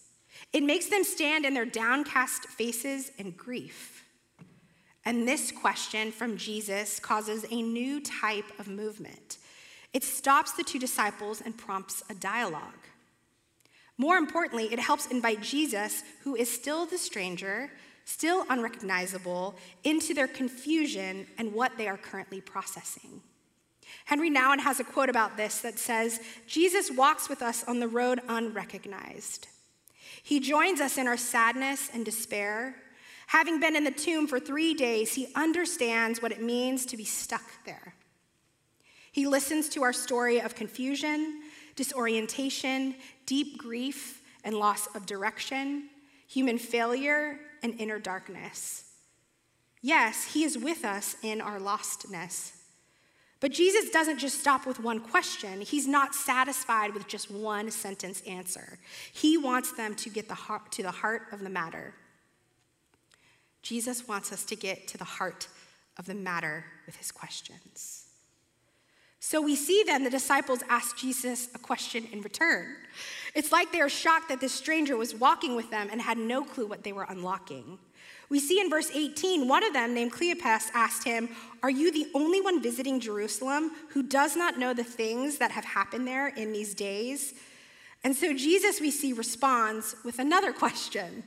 It 0.51 0.63
makes 0.63 0.87
them 0.87 1.03
stand 1.03 1.45
in 1.45 1.53
their 1.53 1.65
downcast 1.65 2.45
faces 2.45 3.11
in 3.17 3.31
grief. 3.31 3.92
And 5.05 5.27
this 5.27 5.51
question 5.51 6.11
from 6.11 6.37
Jesus 6.37 6.99
causes 6.99 7.45
a 7.51 7.61
new 7.61 7.99
type 8.01 8.59
of 8.59 8.67
movement. 8.67 9.37
It 9.93 10.03
stops 10.03 10.53
the 10.53 10.63
two 10.63 10.79
disciples 10.79 11.41
and 11.41 11.57
prompts 11.57 12.03
a 12.09 12.15
dialogue. 12.15 12.87
More 13.97 14.17
importantly, 14.17 14.71
it 14.71 14.79
helps 14.79 15.07
invite 15.07 15.41
Jesus, 15.41 16.03
who 16.23 16.35
is 16.35 16.51
still 16.51 16.85
the 16.85 16.97
stranger, 16.97 17.71
still 18.05 18.45
unrecognizable, 18.49 19.55
into 19.83 20.13
their 20.13 20.27
confusion 20.27 21.27
and 21.37 21.53
what 21.53 21.77
they 21.77 21.87
are 21.87 21.97
currently 21.97 22.41
processing. 22.41 23.21
Henri 24.05 24.31
Nouwen 24.31 24.59
has 24.59 24.79
a 24.79 24.83
quote 24.83 25.09
about 25.09 25.37
this 25.37 25.59
that 25.59 25.77
says 25.77 26.19
Jesus 26.47 26.89
walks 26.89 27.29
with 27.29 27.41
us 27.41 27.63
on 27.65 27.79
the 27.79 27.87
road 27.87 28.19
unrecognized. 28.27 29.47
He 30.23 30.39
joins 30.39 30.81
us 30.81 30.97
in 30.97 31.07
our 31.07 31.17
sadness 31.17 31.89
and 31.93 32.03
despair. 32.03 32.75
Having 33.33 33.61
been 33.61 33.75
in 33.75 33.83
the 33.83 33.89
tomb 33.89 34.27
for 34.27 34.39
three 34.39 34.75
days, 34.75 35.15
he 35.15 35.27
understands 35.33 36.21
what 36.21 36.31
it 36.31 36.39
means 36.39 36.85
to 36.85 36.95
be 36.95 37.03
stuck 37.03 37.41
there. 37.65 37.95
He 39.11 39.25
listens 39.25 39.69
to 39.69 39.81
our 39.81 39.91
story 39.91 40.39
of 40.39 40.53
confusion, 40.53 41.41
disorientation, 41.75 42.93
deep 43.25 43.57
grief, 43.57 44.21
and 44.43 44.53
loss 44.53 44.85
of 44.95 45.07
direction, 45.07 45.89
human 46.27 46.59
failure, 46.59 47.39
and 47.63 47.73
inner 47.79 47.97
darkness. 47.97 48.83
Yes, 49.81 50.25
he 50.25 50.43
is 50.43 50.55
with 50.55 50.85
us 50.85 51.15
in 51.23 51.41
our 51.41 51.59
lostness. 51.59 52.51
But 53.39 53.51
Jesus 53.51 53.89
doesn't 53.89 54.19
just 54.19 54.41
stop 54.41 54.67
with 54.67 54.79
one 54.79 54.99
question. 54.99 55.61
He's 55.61 55.87
not 55.87 56.13
satisfied 56.13 56.93
with 56.93 57.07
just 57.07 57.31
one 57.31 57.71
sentence 57.71 58.21
answer. 58.27 58.77
He 59.11 59.39
wants 59.39 59.71
them 59.71 59.95
to 59.95 60.11
get 60.11 60.27
the 60.27 60.35
heart, 60.35 60.71
to 60.73 60.83
the 60.83 60.91
heart 60.91 61.23
of 61.31 61.39
the 61.39 61.49
matter. 61.49 61.95
Jesus 63.63 64.07
wants 64.07 64.31
us 64.31 64.45
to 64.45 64.55
get 64.55 64.87
to 64.89 64.97
the 64.97 65.03
heart 65.03 65.47
of 65.97 66.05
the 66.05 66.13
matter 66.13 66.65
with 66.85 66.97
his 66.97 67.11
questions. 67.11 68.05
So 69.19 69.41
we 69.41 69.55
see 69.55 69.83
then 69.85 70.03
the 70.03 70.09
disciples 70.09 70.63
ask 70.69 70.97
Jesus 70.97 71.47
a 71.55 71.57
question 71.57 72.05
in 72.11 72.21
return. 72.21 72.75
It's 73.33 73.53
like 73.53 73.71
they 73.71 73.79
are 73.79 73.87
shocked 73.87 74.27
that 74.27 74.41
this 74.41 74.51
stranger 74.51 74.97
was 74.97 75.15
walking 75.15 75.55
with 75.55 75.71
them 75.71 75.87
and 75.89 76.01
had 76.01 76.17
no 76.17 76.43
clue 76.43 76.67
what 76.67 76.83
they 76.83 76.91
were 76.91 77.07
unlocking. 77.07 77.79
We 78.29 78.41
see 78.41 78.59
in 78.59 78.69
verse 78.69 78.91
18, 78.93 79.47
one 79.47 79.63
of 79.63 79.71
them, 79.71 79.93
named 79.93 80.11
Cleopas, 80.11 80.71
asked 80.73 81.05
him, 81.05 81.29
Are 81.61 81.69
you 81.69 81.89
the 81.89 82.09
only 82.13 82.41
one 82.41 82.61
visiting 82.61 82.99
Jerusalem 82.99 83.71
who 83.91 84.03
does 84.03 84.35
not 84.35 84.59
know 84.59 84.73
the 84.73 84.83
things 84.83 85.37
that 85.37 85.51
have 85.51 85.65
happened 85.65 86.05
there 86.05 86.27
in 86.27 86.51
these 86.51 86.73
days? 86.73 87.33
And 88.03 88.13
so 88.13 88.33
Jesus, 88.33 88.81
we 88.81 88.91
see, 88.91 89.13
responds 89.13 89.95
with 90.03 90.19
another 90.19 90.51
question 90.51 91.23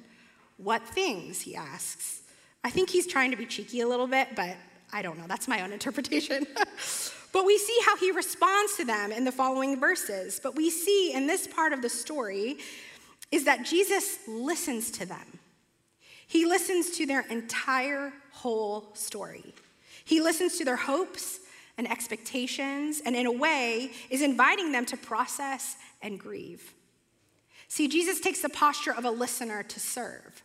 What 0.59 0.87
things? 0.87 1.41
he 1.41 1.57
asks. 1.57 2.23
I 2.67 2.71
think 2.71 2.91
he's 2.91 3.07
trying 3.07 3.31
to 3.31 3.37
be 3.37 3.47
cheeky 3.47 3.83
a 3.83 3.87
little 3.87 4.09
bit, 4.09 4.35
but 4.35 4.57
I 4.93 5.01
don't 5.01 5.17
know. 5.19 5.27
That's 5.29 5.47
my 5.47 5.63
own 5.63 5.73
interpretation. 5.79 6.49
but 7.33 7.47
we 7.47 7.59
see 7.59 7.79
how 7.87 7.97
he 7.97 8.11
responds 8.11 8.77
to 8.79 8.85
them 8.85 9.13
in 9.13 9.23
the 9.23 9.31
following 9.31 9.79
verses. 9.79 10.41
But 10.43 10.57
we 10.57 10.69
see 10.71 11.13
in 11.15 11.29
this 11.29 11.47
part 11.47 11.73
of 11.73 11.81
the 11.81 11.89
story 11.89 12.57
is 13.31 13.45
that 13.45 13.65
Jesus 13.65 14.19
listens 14.27 14.91
to 14.93 15.07
them. 15.07 15.39
He 16.27 16.45
listens 16.45 16.91
to 16.97 17.07
their 17.07 17.21
entire 17.31 18.13
whole 18.33 18.91
story. 18.95 19.55
He 20.05 20.21
listens 20.21 20.59
to 20.59 20.65
their 20.65 20.75
hopes 20.75 21.39
and 21.79 21.89
expectations, 21.89 23.01
and 23.07 23.15
in 23.15 23.27
a 23.27 23.33
way, 23.33 23.93
is 24.11 24.23
inviting 24.23 24.73
them 24.73 24.87
to 24.87 24.97
process 24.97 25.77
and 26.03 26.19
grieve. 26.19 26.75
See, 27.69 27.87
Jesus 27.87 28.19
takes 28.19 28.43
the 28.43 28.49
posture 28.49 28.93
of 28.93 29.05
a 29.05 29.11
listener 29.11 29.63
to 29.63 29.79
serve, 29.79 30.43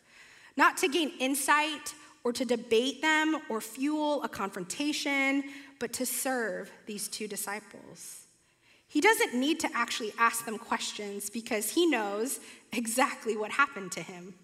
not 0.55 0.77
to 0.77 0.87
gain 0.87 1.13
insight 1.19 1.95
or 2.23 2.31
to 2.33 2.45
debate 2.45 3.01
them 3.01 3.39
or 3.49 3.61
fuel 3.61 4.21
a 4.23 4.29
confrontation, 4.29 5.43
but 5.79 5.93
to 5.93 6.05
serve 6.05 6.71
these 6.85 7.07
two 7.07 7.27
disciples. 7.27 8.27
He 8.87 9.01
doesn't 9.01 9.33
need 9.33 9.59
to 9.61 9.69
actually 9.73 10.13
ask 10.19 10.45
them 10.45 10.57
questions 10.57 11.29
because 11.29 11.71
he 11.71 11.85
knows 11.85 12.39
exactly 12.73 13.37
what 13.37 13.51
happened 13.51 13.91
to 13.93 14.01
him. 14.01 14.35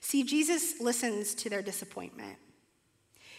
See, 0.00 0.22
Jesus 0.22 0.80
listens 0.80 1.34
to 1.34 1.50
their 1.50 1.60
disappointment. 1.60 2.38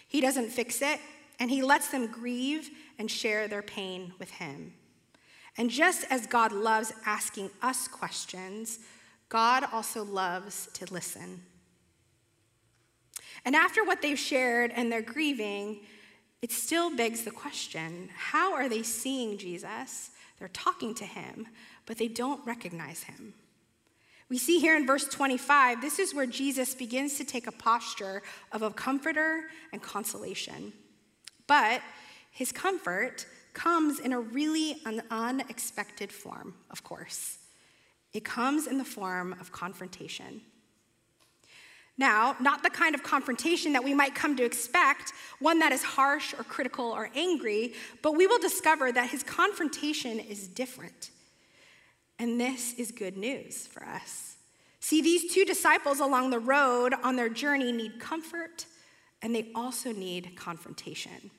He 0.07 0.21
doesn't 0.21 0.49
fix 0.49 0.81
it, 0.81 0.99
and 1.39 1.49
he 1.49 1.63
lets 1.63 1.89
them 1.89 2.05
grieve 2.05 2.69
and 2.99 3.09
share 3.09 3.47
their 3.47 3.63
pain 3.63 4.13
with 4.19 4.29
him. 4.29 4.73
And 5.57 5.69
just 5.69 6.05
as 6.09 6.27
God 6.27 6.51
loves 6.51 6.93
asking 7.05 7.49
us 7.61 7.87
questions, 7.87 8.79
God 9.27 9.65
also 9.73 10.03
loves 10.03 10.67
to 10.73 10.85
listen. 10.93 11.41
And 13.45 13.55
after 13.55 13.83
what 13.83 14.01
they've 14.01 14.19
shared 14.19 14.71
and 14.75 14.91
they're 14.91 15.01
grieving, 15.01 15.81
it 16.41 16.51
still 16.51 16.95
begs 16.95 17.23
the 17.23 17.31
question 17.31 18.09
how 18.15 18.53
are 18.53 18.69
they 18.69 18.83
seeing 18.83 19.37
Jesus? 19.37 20.11
They're 20.39 20.47
talking 20.47 20.95
to 20.95 21.05
him, 21.05 21.47
but 21.85 21.97
they 21.97 22.07
don't 22.07 22.45
recognize 22.47 23.03
him. 23.03 23.33
We 24.27 24.37
see 24.37 24.59
here 24.59 24.75
in 24.75 24.87
verse 24.87 25.07
25, 25.07 25.81
this 25.81 25.99
is 25.99 26.15
where 26.15 26.25
Jesus 26.25 26.73
begins 26.73 27.17
to 27.17 27.25
take 27.25 27.47
a 27.47 27.51
posture 27.51 28.23
of 28.51 28.61
a 28.61 28.71
comforter 28.71 29.49
and 29.73 29.81
consolation. 29.81 30.73
But 31.47 31.81
his 32.31 32.51
comfort 32.51 33.25
comes 33.53 33.99
in 33.99 34.13
a 34.13 34.19
really 34.19 34.77
an 34.85 35.03
unexpected 35.11 36.11
form, 36.11 36.55
of 36.69 36.83
course. 36.83 37.39
It 38.13 38.23
comes 38.23 38.67
in 38.67 38.77
the 38.77 38.85
form 38.85 39.35
of 39.39 39.51
confrontation. 39.51 40.41
Now, 41.97 42.35
not 42.39 42.63
the 42.63 42.69
kind 42.69 42.95
of 42.95 43.03
confrontation 43.03 43.73
that 43.73 43.83
we 43.83 43.93
might 43.93 44.15
come 44.15 44.35
to 44.37 44.43
expect, 44.43 45.13
one 45.39 45.59
that 45.59 45.71
is 45.71 45.83
harsh 45.83 46.33
or 46.33 46.43
critical 46.43 46.85
or 46.85 47.09
angry, 47.15 47.73
but 48.01 48.15
we 48.15 48.27
will 48.27 48.39
discover 48.39 48.91
that 48.91 49.09
his 49.09 49.23
confrontation 49.23 50.19
is 50.19 50.47
different. 50.47 51.11
And 52.17 52.39
this 52.39 52.73
is 52.73 52.91
good 52.91 53.17
news 53.17 53.67
for 53.67 53.83
us. 53.83 54.37
See, 54.79 55.01
these 55.01 55.33
two 55.33 55.45
disciples 55.45 55.99
along 55.99 56.31
the 56.31 56.39
road 56.39 56.93
on 57.03 57.15
their 57.15 57.29
journey 57.29 57.71
need 57.71 57.99
comfort 57.99 58.65
and 59.21 59.35
they 59.35 59.51
also 59.53 59.91
need 59.91 60.35
confrontation. 60.35 61.29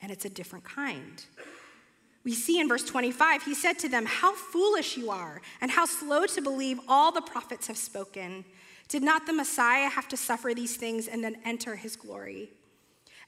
And 0.00 0.10
it's 0.10 0.24
a 0.24 0.30
different 0.30 0.64
kind. 0.64 1.24
We 2.24 2.34
see 2.34 2.58
in 2.58 2.68
verse 2.68 2.84
25, 2.84 3.44
he 3.44 3.54
said 3.54 3.78
to 3.80 3.88
them, 3.88 4.04
How 4.04 4.34
foolish 4.34 4.96
you 4.96 5.10
are, 5.10 5.40
and 5.60 5.70
how 5.70 5.84
slow 5.84 6.26
to 6.26 6.42
believe 6.42 6.80
all 6.88 7.12
the 7.12 7.22
prophets 7.22 7.66
have 7.68 7.76
spoken. 7.76 8.44
Did 8.88 9.02
not 9.02 9.26
the 9.26 9.32
Messiah 9.32 9.88
have 9.88 10.08
to 10.08 10.16
suffer 10.16 10.54
these 10.54 10.76
things 10.76 11.08
and 11.08 11.22
then 11.22 11.36
enter 11.44 11.76
his 11.76 11.96
glory? 11.96 12.50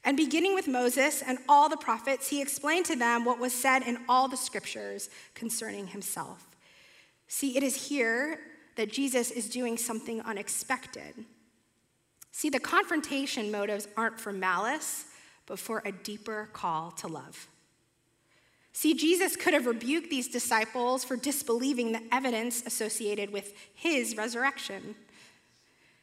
And 0.03 0.15
beginning 0.15 0.55
with 0.55 0.67
Moses 0.67 1.21
and 1.21 1.37
all 1.49 1.67
the 1.67 1.77
prophets, 1.77 2.29
he 2.29 2.41
explained 2.41 2.85
to 2.85 2.95
them 2.95 3.25
what 3.25 3.39
was 3.39 3.53
said 3.53 3.83
in 3.83 3.99
all 4.07 4.27
the 4.27 4.37
scriptures 4.37 5.09
concerning 5.33 5.87
himself. 5.87 6.47
See, 7.27 7.57
it 7.57 7.63
is 7.63 7.89
here 7.89 8.39
that 8.75 8.91
Jesus 8.91 9.29
is 9.29 9.49
doing 9.49 9.77
something 9.77 10.21
unexpected. 10.21 11.25
See, 12.31 12.49
the 12.49 12.59
confrontation 12.59 13.51
motives 13.51 13.87
aren't 13.97 14.19
for 14.19 14.31
malice, 14.31 15.05
but 15.45 15.59
for 15.59 15.81
a 15.83 15.91
deeper 15.91 16.47
call 16.53 16.91
to 16.91 17.07
love. 17.07 17.49
See, 18.71 18.93
Jesus 18.93 19.35
could 19.35 19.53
have 19.53 19.65
rebuked 19.65 20.09
these 20.09 20.29
disciples 20.29 21.03
for 21.03 21.17
disbelieving 21.17 21.91
the 21.91 22.01
evidence 22.13 22.63
associated 22.65 23.33
with 23.33 23.53
his 23.75 24.15
resurrection. 24.15 24.95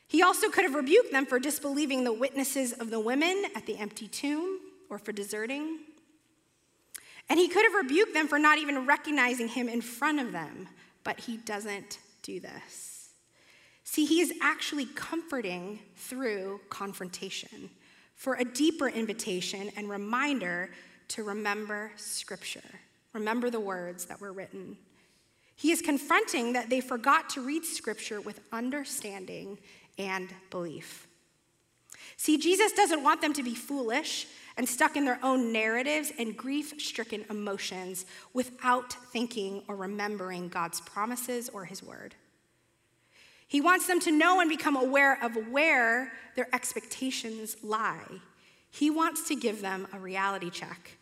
He 0.08 0.22
also 0.22 0.48
could 0.48 0.64
have 0.64 0.74
rebuked 0.74 1.12
them 1.12 1.26
for 1.26 1.38
disbelieving 1.38 2.04
the 2.04 2.12
witnesses 2.12 2.72
of 2.72 2.90
the 2.90 3.00
women 3.00 3.44
at 3.54 3.66
the 3.66 3.76
empty 3.78 4.06
tomb 4.08 4.60
or 4.88 4.98
for 4.98 5.12
deserting. 5.12 5.78
And 7.28 7.40
he 7.40 7.48
could 7.48 7.64
have 7.64 7.74
rebuked 7.74 8.14
them 8.14 8.28
for 8.28 8.38
not 8.38 8.58
even 8.58 8.86
recognizing 8.86 9.48
him 9.48 9.68
in 9.68 9.80
front 9.80 10.20
of 10.20 10.32
them, 10.32 10.68
but 11.02 11.20
he 11.20 11.38
doesn't 11.38 11.98
do 12.22 12.38
this. 12.38 13.10
See, 13.82 14.04
he 14.04 14.20
is 14.20 14.32
actually 14.40 14.86
comforting 14.86 15.80
through 15.96 16.60
confrontation 16.70 17.70
for 18.14 18.34
a 18.34 18.44
deeper 18.44 18.88
invitation 18.88 19.70
and 19.76 19.88
reminder 19.88 20.70
to 21.08 21.22
remember 21.22 21.92
Scripture, 21.96 22.80
remember 23.12 23.50
the 23.50 23.60
words 23.60 24.06
that 24.06 24.20
were 24.20 24.32
written. 24.32 24.76
He 25.54 25.70
is 25.70 25.80
confronting 25.80 26.52
that 26.52 26.68
they 26.68 26.80
forgot 26.80 27.30
to 27.30 27.40
read 27.40 27.64
Scripture 27.64 28.20
with 28.20 28.40
understanding 28.52 29.58
and 29.98 30.28
belief. 30.50 31.06
See, 32.16 32.38
Jesus 32.38 32.72
doesn't 32.72 33.02
want 33.02 33.20
them 33.20 33.32
to 33.35 33.42
be 33.42 33.54
foolish 33.54 34.26
and 34.56 34.68
stuck 34.68 34.96
in 34.96 35.04
their 35.04 35.18
own 35.22 35.52
narratives 35.52 36.12
and 36.18 36.37
grief 36.37 36.80
stricken 36.80 37.24
emotions 37.28 38.06
without 38.32 38.92
thinking 39.12 39.62
or 39.68 39.76
remembering 39.76 40.48
God's 40.48 40.80
promises 40.80 41.48
or 41.50 41.64
His 41.64 41.82
word. 41.82 42.14
He 43.48 43.61
wants 43.61 43.87
them 43.87 44.00
to 44.00 44.11
know 44.11 44.40
and 44.40 44.48
become 44.48 44.76
aware 44.76 45.22
of 45.22 45.37
where 45.50 46.12
their 46.35 46.48
expectations 46.52 47.56
lie. 47.62 48.20
He 48.70 48.90
wants 48.90 49.28
to 49.28 49.37
give 49.37 49.61
them 49.61 49.87
a 49.92 49.98
reality 49.98 50.50
check, 50.50 50.98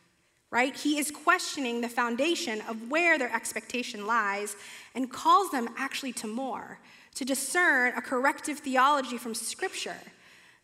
right? 0.50 0.76
He 0.76 0.98
is 0.98 1.10
questioning 1.10 1.80
the 1.80 1.88
foundation 1.88 2.60
of 2.68 2.90
where 2.90 3.18
their 3.18 3.34
expectation 3.34 4.06
lies 4.06 4.56
and 4.94 5.10
calls 5.10 5.50
them 5.50 5.68
actually 5.78 6.12
to 6.14 6.26
more, 6.26 6.78
to 7.14 7.24
discern 7.24 7.92
a 7.96 8.02
corrective 8.02 8.58
theology 8.58 9.18
from 9.18 9.34
Scripture, 9.34 9.96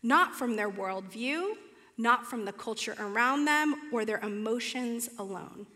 not 0.03 0.35
from 0.35 0.57
their 0.57 0.71
worldview, 0.71 1.55
not 1.97 2.27
from 2.27 2.45
the 2.45 2.53
culture 2.53 2.97
around 2.99 3.45
them 3.45 3.75
or 3.93 4.05
their 4.05 4.21
emotions 4.21 5.11
alone. 5.19 5.67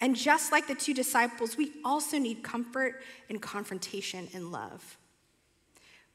And 0.00 0.16
just 0.16 0.52
like 0.52 0.66
the 0.66 0.74
two 0.74 0.92
disciples, 0.92 1.56
we 1.56 1.72
also 1.84 2.18
need 2.18 2.42
comfort 2.42 3.02
and 3.30 3.40
confrontation 3.40 4.28
in 4.32 4.50
love. 4.50 4.98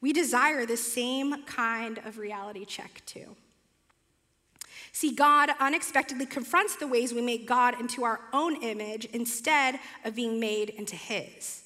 We 0.00 0.12
desire 0.12 0.64
the 0.64 0.76
same 0.76 1.42
kind 1.44 1.98
of 2.04 2.18
reality 2.18 2.64
check 2.64 3.02
too. 3.06 3.36
See, 4.92 5.14
God 5.14 5.50
unexpectedly 5.60 6.26
confronts 6.26 6.76
the 6.76 6.86
ways 6.86 7.12
we 7.12 7.20
make 7.20 7.46
God 7.46 7.78
into 7.80 8.04
our 8.04 8.20
own 8.32 8.62
image 8.62 9.06
instead 9.06 9.78
of 10.04 10.14
being 10.14 10.40
made 10.40 10.70
into 10.70 10.96
His. 10.96 11.59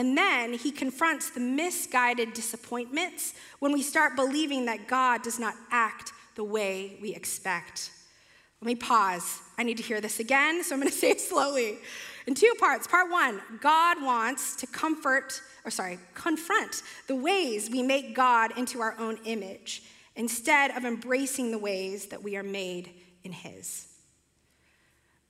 And 0.00 0.16
then 0.16 0.54
he 0.54 0.70
confronts 0.70 1.28
the 1.28 1.40
misguided 1.40 2.32
disappointments 2.32 3.34
when 3.58 3.70
we 3.70 3.82
start 3.82 4.16
believing 4.16 4.64
that 4.64 4.88
God 4.88 5.20
does 5.20 5.38
not 5.38 5.54
act 5.70 6.14
the 6.36 6.42
way 6.42 6.96
we 7.02 7.14
expect. 7.14 7.90
Let 8.62 8.66
me 8.66 8.76
pause. 8.76 9.42
I 9.58 9.62
need 9.62 9.76
to 9.76 9.82
hear 9.82 10.00
this 10.00 10.18
again, 10.18 10.64
so 10.64 10.74
I'm 10.74 10.80
going 10.80 10.90
to 10.90 10.96
say 10.96 11.10
it 11.10 11.20
slowly. 11.20 11.76
In 12.26 12.34
two 12.34 12.50
parts. 12.58 12.86
Part 12.86 13.10
one 13.10 13.42
God 13.60 14.02
wants 14.02 14.56
to 14.56 14.66
comfort, 14.66 15.42
or 15.66 15.70
sorry, 15.70 15.98
confront 16.14 16.80
the 17.06 17.16
ways 17.16 17.68
we 17.68 17.82
make 17.82 18.14
God 18.14 18.56
into 18.56 18.80
our 18.80 18.98
own 18.98 19.18
image 19.26 19.82
instead 20.16 20.70
of 20.70 20.86
embracing 20.86 21.50
the 21.50 21.58
ways 21.58 22.06
that 22.06 22.22
we 22.22 22.38
are 22.38 22.42
made 22.42 22.90
in 23.22 23.32
His. 23.32 23.89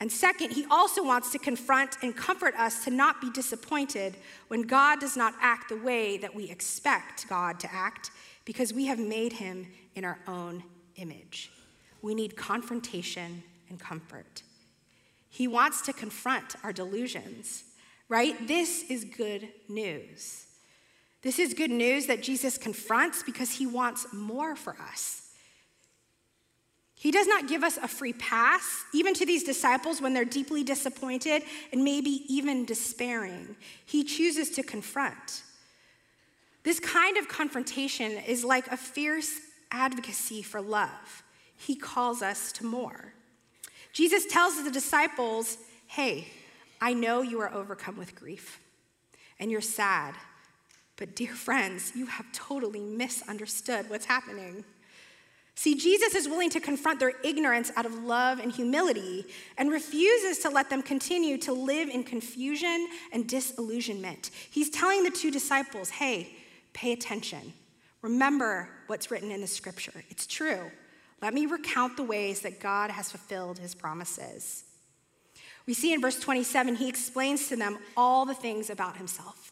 And 0.01 0.11
second, 0.11 0.53
he 0.53 0.65
also 0.71 1.05
wants 1.05 1.31
to 1.33 1.39
confront 1.39 1.97
and 2.03 2.17
comfort 2.17 2.55
us 2.57 2.85
to 2.85 2.91
not 2.91 3.21
be 3.21 3.31
disappointed 3.31 4.17
when 4.49 4.63
God 4.63 4.99
does 4.99 5.15
not 5.15 5.35
act 5.43 5.69
the 5.69 5.77
way 5.77 6.17
that 6.17 6.35
we 6.35 6.51
expect 6.51 7.29
God 7.29 7.61
to 7.61 7.73
act 7.73 8.11
because 8.47 8.73
we 8.73 8.87
have 8.87 8.99
made 8.99 9.35
him 9.35 9.67
in 9.95 10.07
our 10.07 10.19
own 10.27 10.65
image. 10.97 11.53
We 12.01 12.15
need 12.15 12.35
confrontation 12.35 13.43
and 13.69 13.79
comfort. 13.79 14.43
He 15.29 15.47
wants 15.47 15.83
to 15.83 15.93
confront 15.93 16.57
our 16.65 16.73
delusions, 16.73 17.65
right? 18.09 18.49
This 18.49 18.85
is 18.91 19.05
good 19.05 19.49
news. 19.69 20.47
This 21.23 21.39
is 21.39 21.53
good 21.53 21.71
news 21.71 22.07
that 22.07 22.23
Jesus 22.23 22.57
confronts 22.57 23.23
because 23.23 23.51
he 23.51 23.67
wants 23.67 24.07
more 24.15 24.57
for 24.57 24.75
us. 24.81 25.20
He 27.01 27.11
does 27.11 27.27
not 27.27 27.49
give 27.49 27.65
us 27.65 27.79
a 27.79 27.89
free 27.89 28.13
pass, 28.13 28.85
even 28.93 29.15
to 29.15 29.25
these 29.25 29.43
disciples 29.43 30.03
when 30.03 30.13
they're 30.13 30.23
deeply 30.27 30.63
disappointed 30.63 31.43
and 31.73 31.83
maybe 31.83 32.25
even 32.29 32.67
despairing. 32.67 33.57
He 33.87 34.05
chooses 34.05 34.51
to 34.51 34.63
confront. 34.63 35.43
This 36.63 36.79
kind 36.79 37.17
of 37.17 37.27
confrontation 37.27 38.13
is 38.13 38.45
like 38.45 38.67
a 38.67 38.77
fierce 38.77 39.41
advocacy 39.71 40.43
for 40.43 40.61
love. 40.61 41.23
He 41.57 41.75
calls 41.75 42.21
us 42.21 42.53
to 42.53 42.67
more. 42.67 43.15
Jesus 43.95 44.27
tells 44.27 44.63
the 44.63 44.71
disciples, 44.71 45.57
Hey, 45.87 46.29
I 46.83 46.93
know 46.93 47.23
you 47.23 47.41
are 47.41 47.51
overcome 47.51 47.97
with 47.97 48.15
grief 48.15 48.61
and 49.39 49.51
you're 49.51 49.63
sad, 49.63 50.17
but 50.97 51.17
dear 51.17 51.33
friends, 51.33 51.93
you 51.97 52.05
have 52.05 52.31
totally 52.35 52.81
misunderstood 52.81 53.89
what's 53.89 54.05
happening. 54.05 54.65
See, 55.55 55.75
Jesus 55.75 56.15
is 56.15 56.29
willing 56.29 56.51
to 56.51 56.61
confront 56.61 57.01
their 57.01 57.13
ignorance 57.23 57.71
out 57.77 57.85
of 57.85 58.05
love 58.05 58.39
and 58.39 58.51
humility 58.51 59.27
and 59.59 59.71
refuses 59.71 60.39
to 60.39 60.49
let 60.49 60.71
them 60.71 60.83
continue 60.83 61.37
to 61.39 61.53
live 61.53 61.89
in 61.89 62.03
confusion 62.03 62.89
and 63.13 63.29
disillusionment. 63.29 64.31
He's 64.51 64.71
telling 64.71 65.05
the 65.05 65.11
two 65.11 65.31
disciples, 65.31 65.91
hey, 65.91 66.35
pay 66.73 66.93
attention. 66.93 67.53
Remember 68.03 68.69
what's 68.87 69.11
written 69.11 69.31
in 69.31 69.41
the 69.41 69.47
scripture. 69.47 70.05
It's 70.09 70.27
true. 70.27 70.71
Let 71.21 71.35
me 71.35 71.45
recount 71.47 71.97
the 71.97 72.05
ways 72.05 72.41
that 72.41 72.61
God 72.61 72.91
has 72.91 73.11
fulfilled 73.11 73.59
his 73.59 73.75
promises. 73.75 74.65
We 75.67 75.75
see 75.75 75.93
in 75.93 76.01
verse 76.01 76.19
27, 76.19 76.77
he 76.77 76.89
explains 76.89 77.49
to 77.49 77.57
them 77.57 77.79
all 77.97 78.25
the 78.25 78.35
things 78.35 78.71
about 78.71 78.97
himself. 78.97 79.50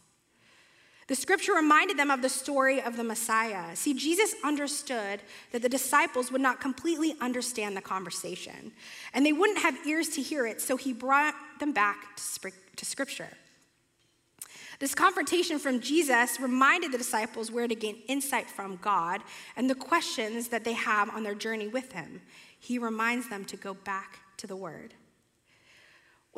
The 1.09 1.17
scripture 1.17 1.55
reminded 1.55 1.99
them 1.99 2.11
of 2.11 2.21
the 2.21 2.29
story 2.29 2.83
of 2.83 2.97
the 2.97 3.03
Messiah. 3.03 3.75
See, 3.75 3.95
Jesus 3.95 4.35
understood 4.45 5.21
that 5.53 5.63
the 5.63 5.69
disciples 5.69 6.31
would 6.31 6.43
not 6.43 6.61
completely 6.61 7.17
understand 7.21 7.77
the 7.77 7.81
conversation, 7.81 8.73
and 9.15 9.25
they 9.25 9.33
wouldn't 9.33 9.59
have 9.61 9.87
ears 9.87 10.11
to 10.11 10.23
hear 10.23 10.47
it, 10.47 10.61
so 10.61 10.77
he 10.77 10.93
brought 10.93 11.35
them 11.61 11.73
back 11.73 12.17
to 12.17 12.85
scripture. 12.85 13.31
This 14.81 14.95
confrontation 14.95 15.59
from 15.59 15.81
Jesus 15.81 16.39
reminded 16.39 16.93
the 16.93 16.99
disciples 16.99 17.51
where 17.51 17.67
to 17.67 17.75
gain 17.75 17.97
insight 18.07 18.49
from 18.49 18.77
God 18.77 19.23
and 19.57 19.69
the 19.69 19.75
questions 19.75 20.49
that 20.49 20.63
they 20.63 20.75
have 20.75 21.09
on 21.11 21.25
their 21.25 21.35
journey 21.35 21.67
with 21.69 21.91
him. 21.93 22.21
He 22.61 22.79
reminds 22.79 23.29
them 23.29 23.45
to 23.47 23.57
go 23.57 23.75
back 23.75 24.21
to 24.37 24.47
the 24.47 24.55
word. 24.57 24.95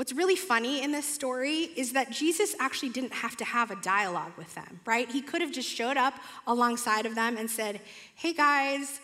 What's 0.00 0.14
really 0.14 0.34
funny 0.34 0.82
in 0.82 0.92
this 0.92 1.04
story 1.04 1.68
is 1.76 1.92
that 1.92 2.10
Jesus 2.10 2.54
actually 2.58 2.88
didn't 2.88 3.12
have 3.12 3.36
to 3.36 3.44
have 3.44 3.70
a 3.70 3.76
dialogue 3.82 4.32
with 4.38 4.54
them, 4.54 4.80
right? 4.86 5.06
He 5.06 5.20
could 5.20 5.42
have 5.42 5.52
just 5.52 5.68
showed 5.68 5.98
up 5.98 6.14
alongside 6.46 7.04
of 7.04 7.14
them 7.14 7.36
and 7.36 7.50
said, 7.50 7.82
Hey 8.14 8.32
guys, 8.32 8.98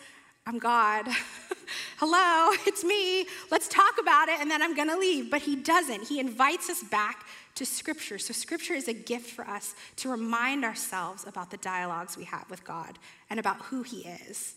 I'm 0.47 0.57
God. 0.57 1.07
Hello, 1.97 2.49
it's 2.65 2.83
me. 2.83 3.27
Let's 3.51 3.67
talk 3.67 3.99
about 4.01 4.27
it, 4.27 4.39
and 4.39 4.49
then 4.49 4.63
I'm 4.63 4.73
going 4.75 4.89
to 4.89 4.97
leave. 4.97 5.29
But 5.29 5.43
he 5.43 5.55
doesn't. 5.55 6.07
He 6.07 6.19
invites 6.19 6.67
us 6.67 6.81
back 6.81 7.27
to 7.53 7.63
Scripture. 7.63 8.17
So, 8.17 8.33
Scripture 8.33 8.73
is 8.73 8.87
a 8.87 8.93
gift 8.93 9.29
for 9.29 9.47
us 9.47 9.75
to 9.97 10.09
remind 10.09 10.65
ourselves 10.65 11.27
about 11.27 11.51
the 11.51 11.57
dialogues 11.57 12.17
we 12.17 12.23
have 12.23 12.49
with 12.49 12.63
God 12.63 12.97
and 13.29 13.39
about 13.39 13.61
who 13.65 13.83
He 13.83 13.97
is. 13.99 14.55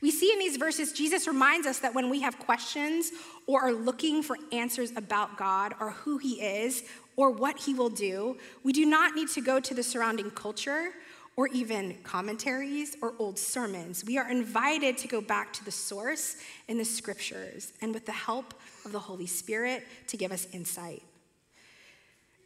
We 0.00 0.10
see 0.10 0.32
in 0.32 0.38
these 0.38 0.56
verses, 0.56 0.92
Jesus 0.92 1.26
reminds 1.26 1.66
us 1.66 1.78
that 1.80 1.94
when 1.94 2.08
we 2.10 2.20
have 2.20 2.38
questions 2.38 3.10
or 3.46 3.60
are 3.62 3.72
looking 3.72 4.22
for 4.22 4.36
answers 4.52 4.92
about 4.96 5.36
God 5.36 5.74
or 5.80 5.90
who 5.90 6.18
He 6.18 6.40
is 6.40 6.84
or 7.16 7.30
what 7.30 7.58
He 7.58 7.74
will 7.74 7.88
do, 7.90 8.36
we 8.62 8.72
do 8.72 8.86
not 8.86 9.14
need 9.14 9.28
to 9.30 9.40
go 9.40 9.60
to 9.60 9.74
the 9.74 9.82
surrounding 9.82 10.30
culture 10.30 10.90
or 11.36 11.48
even 11.48 11.96
commentaries 12.02 12.96
or 13.00 13.14
old 13.18 13.38
sermons. 13.38 14.04
We 14.04 14.18
are 14.18 14.28
invited 14.30 14.98
to 14.98 15.08
go 15.08 15.20
back 15.20 15.52
to 15.54 15.64
the 15.64 15.70
source 15.70 16.36
in 16.66 16.78
the 16.78 16.84
scriptures 16.84 17.72
and 17.80 17.94
with 17.94 18.06
the 18.06 18.12
help 18.12 18.54
of 18.84 18.92
the 18.92 18.98
Holy 18.98 19.26
Spirit 19.26 19.84
to 20.08 20.16
give 20.16 20.32
us 20.32 20.48
insight. 20.52 21.02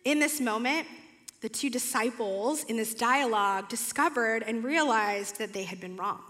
In 0.04 0.18
this 0.18 0.40
moment, 0.40 0.86
the 1.40 1.48
two 1.48 1.70
disciples 1.70 2.64
in 2.64 2.76
this 2.76 2.94
dialogue 2.94 3.68
discovered 3.68 4.42
and 4.42 4.62
realized 4.62 5.38
that 5.38 5.52
they 5.52 5.64
had 5.64 5.80
been 5.80 5.96
wrong 5.96 6.22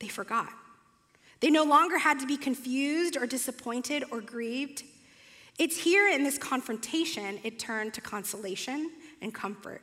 they 0.00 0.08
forgot. 0.08 0.50
They 1.40 1.50
no 1.50 1.64
longer 1.64 1.98
had 1.98 2.18
to 2.20 2.26
be 2.26 2.36
confused 2.36 3.16
or 3.16 3.26
disappointed 3.26 4.04
or 4.10 4.20
grieved. 4.20 4.82
It's 5.58 5.76
here 5.76 6.08
in 6.08 6.24
this 6.24 6.38
confrontation 6.38 7.38
it 7.44 7.58
turned 7.58 7.94
to 7.94 8.00
consolation 8.00 8.90
and 9.22 9.32
comfort. 9.32 9.82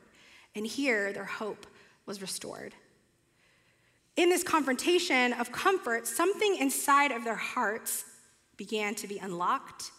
And 0.55 0.65
here 0.65 1.13
their 1.13 1.25
hope 1.25 1.65
was 2.05 2.21
restored. 2.21 2.73
In 4.15 4.29
this 4.29 4.43
confrontation 4.43 5.33
of 5.33 5.51
comfort, 5.51 6.07
something 6.07 6.57
inside 6.57 7.11
of 7.11 7.23
their 7.23 7.35
hearts 7.35 8.05
began 8.55 8.95
to 8.95 9.07
be 9.07 9.19
unlocked 9.19 9.91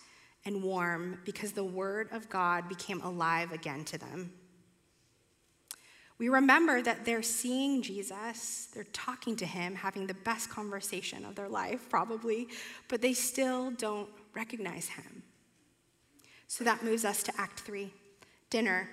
and 0.44 0.62
warm 0.62 1.18
because 1.24 1.52
the 1.52 1.64
word 1.64 2.08
of 2.10 2.28
God 2.28 2.68
became 2.68 3.00
alive 3.02 3.52
again 3.52 3.84
to 3.84 3.98
them. 3.98 4.32
We 6.18 6.28
remember 6.28 6.82
that 6.82 7.04
they're 7.04 7.22
seeing 7.22 7.80
Jesus, 7.80 8.68
they're 8.74 8.84
talking 8.92 9.36
to 9.36 9.46
him, 9.46 9.76
having 9.76 10.06
the 10.06 10.14
best 10.14 10.50
conversation 10.50 11.24
of 11.24 11.36
their 11.36 11.48
life, 11.48 11.88
probably, 11.88 12.48
but 12.88 13.00
they 13.00 13.12
still 13.12 13.70
don't 13.70 14.08
recognize 14.34 14.88
him. 14.88 15.22
So 16.48 16.64
that 16.64 16.82
moves 16.82 17.04
us 17.04 17.22
to 17.24 17.32
Act 17.38 17.60
3 17.60 17.92
dinner. 18.50 18.88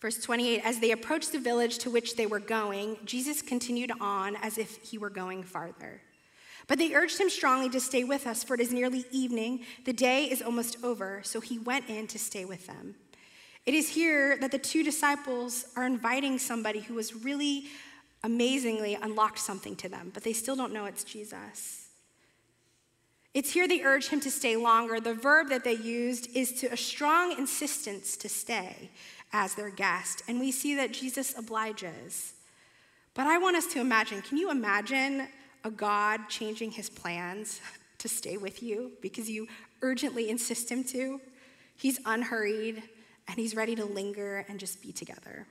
Verse 0.00 0.18
28 0.18 0.62
As 0.64 0.80
they 0.80 0.92
approached 0.92 1.32
the 1.32 1.38
village 1.38 1.78
to 1.78 1.90
which 1.90 2.16
they 2.16 2.26
were 2.26 2.40
going, 2.40 2.96
Jesus 3.04 3.42
continued 3.42 3.92
on 4.00 4.36
as 4.36 4.56
if 4.56 4.82
he 4.82 4.96
were 4.96 5.10
going 5.10 5.42
farther. 5.42 6.00
But 6.68 6.78
they 6.78 6.94
urged 6.94 7.20
him 7.20 7.28
strongly 7.28 7.68
to 7.70 7.80
stay 7.80 8.04
with 8.04 8.26
us, 8.26 8.44
for 8.44 8.54
it 8.54 8.60
is 8.60 8.72
nearly 8.72 9.04
evening. 9.10 9.64
The 9.84 9.92
day 9.92 10.24
is 10.24 10.40
almost 10.40 10.76
over. 10.82 11.20
So 11.24 11.40
he 11.40 11.58
went 11.58 11.88
in 11.88 12.06
to 12.06 12.18
stay 12.18 12.44
with 12.44 12.66
them. 12.66 12.94
It 13.64 13.74
is 13.74 13.88
here 13.88 14.36
that 14.38 14.50
the 14.50 14.58
two 14.58 14.82
disciples 14.82 15.66
are 15.76 15.84
inviting 15.84 16.38
somebody 16.38 16.80
who 16.80 16.96
has 16.96 17.14
really 17.14 17.66
amazingly 18.24 18.94
unlocked 18.94 19.38
something 19.38 19.76
to 19.76 19.88
them, 19.88 20.10
but 20.12 20.24
they 20.24 20.32
still 20.32 20.56
don't 20.56 20.72
know 20.72 20.86
it's 20.86 21.04
Jesus. 21.04 21.88
It's 23.34 23.52
here 23.52 23.66
they 23.66 23.82
urge 23.82 24.08
him 24.08 24.20
to 24.20 24.30
stay 24.30 24.56
longer. 24.56 25.00
The 25.00 25.14
verb 25.14 25.48
that 25.48 25.64
they 25.64 25.74
used 25.74 26.36
is 26.36 26.52
to 26.60 26.66
a 26.72 26.76
strong 26.76 27.32
insistence 27.38 28.16
to 28.18 28.28
stay 28.28 28.90
as 29.32 29.54
their 29.54 29.70
guest, 29.70 30.22
and 30.28 30.38
we 30.38 30.52
see 30.52 30.74
that 30.74 30.92
Jesus 30.92 31.36
obliges. 31.38 32.34
But 33.14 33.26
I 33.26 33.38
want 33.38 33.56
us 33.56 33.66
to 33.68 33.80
imagine 33.80 34.22
can 34.22 34.38
you 34.38 34.50
imagine 34.50 35.28
a 35.64 35.70
God 35.70 36.28
changing 36.28 36.72
his 36.72 36.90
plans 36.90 37.60
to 37.98 38.08
stay 38.08 38.36
with 38.36 38.62
you 38.62 38.92
because 39.00 39.30
you 39.30 39.46
urgently 39.80 40.28
insist 40.28 40.70
him 40.70 40.84
to? 40.84 41.20
He's 41.76 42.00
unhurried, 42.04 42.82
and 43.28 43.36
he's 43.36 43.54
ready 43.54 43.74
to 43.76 43.84
linger 43.84 44.44
and 44.48 44.58
just 44.58 44.82
be 44.82 44.92
together. 44.92 45.46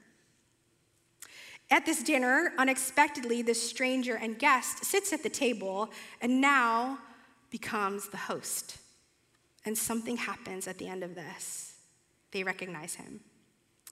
At 1.69 1.85
this 1.85 2.03
dinner, 2.03 2.51
unexpectedly, 2.57 3.41
this 3.41 3.69
stranger 3.69 4.15
and 4.15 4.37
guest 4.37 4.83
sits 4.83 5.13
at 5.13 5.23
the 5.23 5.29
table 5.29 5.89
and 6.21 6.41
now 6.41 6.99
becomes 7.49 8.09
the 8.09 8.17
host. 8.17 8.77
And 9.65 9.77
something 9.77 10.17
happens 10.17 10.67
at 10.67 10.77
the 10.77 10.87
end 10.87 11.03
of 11.03 11.15
this. 11.15 11.75
They 12.31 12.43
recognize 12.43 12.95
him. 12.95 13.21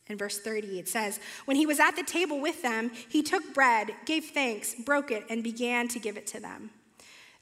In 0.07 0.17
verse 0.17 0.39
30, 0.39 0.79
it 0.79 0.89
says, 0.89 1.19
When 1.45 1.55
he 1.55 1.65
was 1.65 1.79
at 1.79 1.95
the 1.95 2.03
table 2.03 2.41
with 2.41 2.61
them, 2.63 2.91
he 3.07 3.21
took 3.21 3.53
bread, 3.53 3.91
gave 4.05 4.25
thanks, 4.25 4.75
broke 4.75 5.11
it, 5.11 5.23
and 5.29 5.43
began 5.43 5.87
to 5.89 5.99
give 5.99 6.17
it 6.17 6.27
to 6.27 6.39
them. 6.39 6.71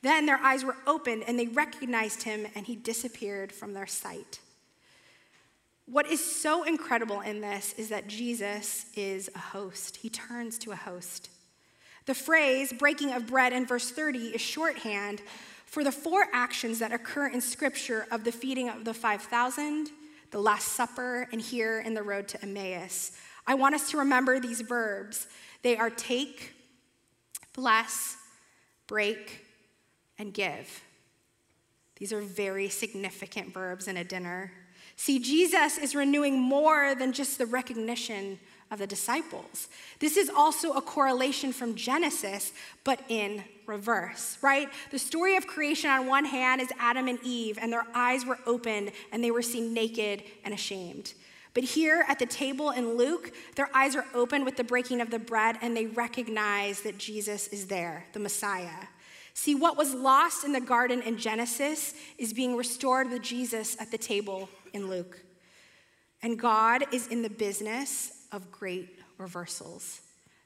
Then 0.02 0.26
their 0.26 0.38
eyes 0.38 0.64
were 0.64 0.76
opened 0.86 1.24
and 1.26 1.40
they 1.40 1.48
recognized 1.48 2.24
him 2.24 2.46
and 2.56 2.68
he 2.68 2.76
disappeared 2.76 3.52
from 3.52 3.74
their 3.74 3.88
sight. 3.88 4.40
What 5.90 6.08
is 6.08 6.24
so 6.24 6.64
incredible 6.64 7.22
in 7.22 7.40
this 7.40 7.74
is 7.78 7.90
that 7.90 8.08
Jesus 8.08 8.88
is 8.96 9.30
a 9.34 9.40
host. 9.40 9.98
He 9.98 10.10
turns 10.10 10.58
to 10.60 10.72
a 10.72 10.76
host. 10.76 11.30
The 12.06 12.14
phrase 12.14 12.74
breaking 12.74 13.14
of 13.14 13.26
bread 13.26 13.54
in 13.54 13.66
verse 13.66 13.90
30 13.90 14.20
is 14.36 14.42
shorthand 14.42 15.22
for 15.66 15.86
the 15.86 15.92
four 15.92 16.28
actions 16.34 16.80
that 16.80 16.92
occur 16.92 17.28
in 17.28 17.40
Scripture 17.40 18.06
of 18.12 18.26
the 18.26 18.34
feeding 18.34 18.68
of 18.68 18.84
the 18.84 18.94
5,000, 18.94 19.90
the 20.32 20.42
Last 20.42 20.70
Supper, 20.70 21.30
and 21.32 21.42
here 21.42 21.80
in 21.80 21.94
the 21.94 22.04
road 22.04 22.28
to 22.30 22.42
Emmaus. 22.42 23.14
I 23.46 23.56
want 23.56 23.74
us 23.74 23.90
to 23.92 23.98
remember 23.98 24.42
these 24.42 24.60
verbs. 24.60 25.28
They 25.62 25.78
are 25.78 25.90
take, 25.90 26.54
bless, 27.54 28.18
break, 28.88 29.46
and 30.20 30.34
give. 30.34 30.82
These 31.96 32.12
are 32.12 32.22
very 32.22 32.68
significant 32.68 33.54
verbs 33.54 33.88
in 33.88 33.96
a 33.96 34.04
dinner. 34.04 34.52
See, 34.98 35.20
Jesus 35.20 35.78
is 35.78 35.96
renewing 35.96 36.40
more 36.40 36.96
than 36.96 37.14
just 37.14 37.38
the 37.38 37.46
recognition 37.46 38.40
of 38.72 38.80
the 38.80 38.88
disciples. 38.88 39.70
This 40.00 40.18
is 40.18 40.30
also 40.30 40.74
a 40.74 40.82
correlation 40.82 41.54
from 41.54 41.76
Genesis, 41.76 42.52
but 42.84 43.00
in 43.08 43.44
reverse, 43.68 44.40
right? 44.42 44.68
The 44.90 44.98
story 45.00 45.36
of 45.38 45.46
creation 45.46 45.92
on 45.92 46.08
one 46.08 46.26
hand 46.26 46.62
is 46.62 46.70
Adam 46.80 47.08
and 47.08 47.20
Eve, 47.24 47.60
and 47.62 47.72
their 47.72 47.86
eyes 47.94 48.26
were 48.26 48.40
opened 48.48 48.92
and 49.12 49.24
they 49.24 49.32
were 49.32 49.44
seen 49.44 49.72
naked 49.72 50.24
and 50.44 50.54
ashamed. 50.54 51.14
But 51.54 51.64
here 51.64 52.04
at 52.08 52.18
the 52.18 52.26
table 52.26 52.72
in 52.72 52.98
Luke, 52.98 53.32
their 53.56 53.70
eyes 53.76 53.96
are 53.96 54.06
opened 54.16 54.46
with 54.46 54.58
the 54.58 54.64
breaking 54.64 55.00
of 55.00 55.12
the 55.12 55.20
bread 55.20 55.58
and 55.62 55.78
they 55.78 55.86
recognize 55.86 56.82
that 56.82 56.98
Jesus 56.98 57.48
is 57.50 57.68
there, 57.68 58.06
the 58.14 58.20
Messiah. 58.20 58.88
See, 59.34 59.54
what 59.54 59.78
was 59.78 59.94
lost 59.94 60.44
in 60.44 60.52
the 60.52 60.60
garden 60.60 61.04
in 61.04 61.18
Genesis 61.18 61.94
is 62.18 62.34
being 62.34 62.56
restored 62.56 63.12
with 63.12 63.22
Jesus 63.22 63.78
at 63.80 63.92
the 63.92 63.98
table 63.98 64.50
in 64.74 64.90
Luke. 64.90 65.20
And 66.22 66.38
God 66.38 66.86
is 66.92 67.08
in 67.08 67.22
the 67.22 67.30
business 67.30 68.26
of 68.32 68.52
great 68.52 69.00
reversals. 69.18 70.02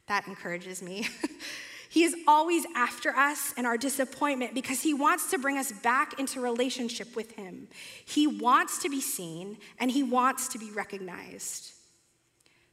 That 0.08 0.28
encourages 0.28 0.82
me. 0.82 1.08
he 1.90 2.04
is 2.04 2.16
always 2.28 2.66
after 2.76 3.12
us 3.12 3.54
and 3.58 3.66
our 3.66 3.78
disappointment 3.78 4.54
because 4.54 4.82
he 4.82 4.94
wants 4.94 5.32
to 5.32 5.38
bring 5.38 5.58
us 5.58 5.72
back 5.72 6.20
into 6.20 6.42
relationship 6.42 7.16
with 7.16 7.32
him. 7.32 7.68
He 8.06 8.28
wants 8.28 8.80
to 8.80 8.90
be 8.90 9.02
seen 9.02 9.58
and 9.80 9.90
he 9.90 10.04
wants 10.04 10.50
to 10.50 10.60
be 10.60 10.72
recognized. 10.72 11.72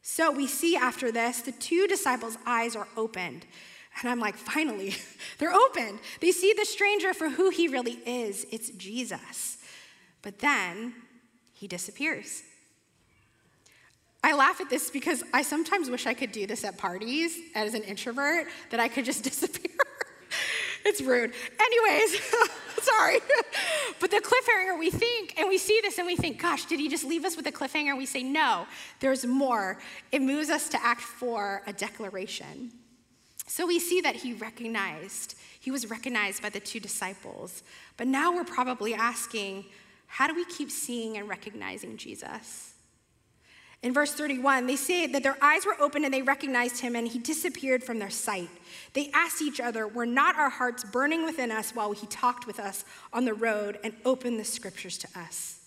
So 0.02 0.30
we 0.30 0.46
see 0.46 0.74
after 0.76 1.12
this, 1.12 1.42
the 1.42 1.52
two 1.52 1.87
disciples' 1.87 2.38
eyes 2.46 2.74
are 2.74 2.88
opened. 2.96 3.44
And 4.00 4.11
I'm 4.11 4.20
like, 4.20 4.37
finally, 4.37 4.96
they're 5.38 5.52
opened. 5.52 6.00
They 6.20 6.32
see 6.32 6.54
the 6.56 6.64
stranger 6.64 7.12
for 7.12 7.28
who 7.28 7.50
he 7.50 7.68
really 7.68 7.98
is. 8.06 8.46
It's 8.50 8.70
Jesus. 8.70 9.58
But 10.22 10.38
then 10.38 10.94
he 11.58 11.66
disappears. 11.66 12.42
I 14.22 14.34
laugh 14.34 14.60
at 14.60 14.70
this 14.70 14.90
because 14.90 15.24
I 15.32 15.42
sometimes 15.42 15.90
wish 15.90 16.06
I 16.06 16.14
could 16.14 16.32
do 16.32 16.46
this 16.46 16.64
at 16.64 16.78
parties 16.78 17.36
as 17.54 17.74
an 17.74 17.82
introvert, 17.82 18.46
that 18.70 18.78
I 18.78 18.88
could 18.88 19.04
just 19.04 19.24
disappear. 19.30 19.76
it's 20.84 21.00
rude. 21.00 21.32
Anyways, 21.60 22.20
sorry. 22.82 23.18
but 24.00 24.10
the 24.10 24.20
cliffhanger, 24.20 24.78
we 24.78 24.90
think, 24.90 25.34
and 25.38 25.48
we 25.48 25.58
see 25.58 25.80
this 25.82 25.98
and 25.98 26.06
we 26.06 26.14
think, 26.14 26.40
gosh, 26.40 26.64
did 26.66 26.78
he 26.78 26.88
just 26.88 27.04
leave 27.04 27.24
us 27.24 27.36
with 27.36 27.46
a 27.46 27.52
cliffhanger? 27.52 27.96
We 27.96 28.06
say, 28.06 28.22
no, 28.22 28.66
there's 29.00 29.26
more. 29.26 29.78
It 30.12 30.22
moves 30.22 30.50
us 30.50 30.68
to 30.70 30.84
act 30.84 31.00
for 31.00 31.62
a 31.66 31.72
declaration. 31.72 32.72
So 33.46 33.66
we 33.66 33.80
see 33.80 34.00
that 34.02 34.14
he 34.14 34.34
recognized, 34.34 35.34
he 35.58 35.70
was 35.70 35.90
recognized 35.90 36.42
by 36.42 36.50
the 36.50 36.60
two 36.60 36.78
disciples. 36.80 37.62
But 37.96 38.06
now 38.06 38.32
we're 38.32 38.44
probably 38.44 38.94
asking, 38.94 39.64
how 40.08 40.26
do 40.26 40.34
we 40.34 40.44
keep 40.44 40.70
seeing 40.70 41.16
and 41.16 41.28
recognizing 41.28 41.96
Jesus? 41.96 42.74
In 43.82 43.94
verse 43.94 44.12
31, 44.12 44.66
they 44.66 44.74
say 44.74 45.06
that 45.06 45.22
their 45.22 45.36
eyes 45.40 45.64
were 45.64 45.80
open 45.80 46.04
and 46.04 46.12
they 46.12 46.22
recognized 46.22 46.80
him 46.80 46.96
and 46.96 47.06
he 47.06 47.20
disappeared 47.20 47.84
from 47.84 48.00
their 48.00 48.10
sight. 48.10 48.48
They 48.94 49.10
asked 49.14 49.40
each 49.40 49.60
other, 49.60 49.86
Were 49.86 50.06
not 50.06 50.36
our 50.36 50.50
hearts 50.50 50.82
burning 50.82 51.24
within 51.24 51.52
us 51.52 51.70
while 51.70 51.92
he 51.92 52.08
talked 52.08 52.46
with 52.46 52.58
us 52.58 52.84
on 53.12 53.24
the 53.24 53.34
road 53.34 53.78
and 53.84 53.94
opened 54.04 54.40
the 54.40 54.44
scriptures 54.44 54.98
to 54.98 55.08
us? 55.16 55.57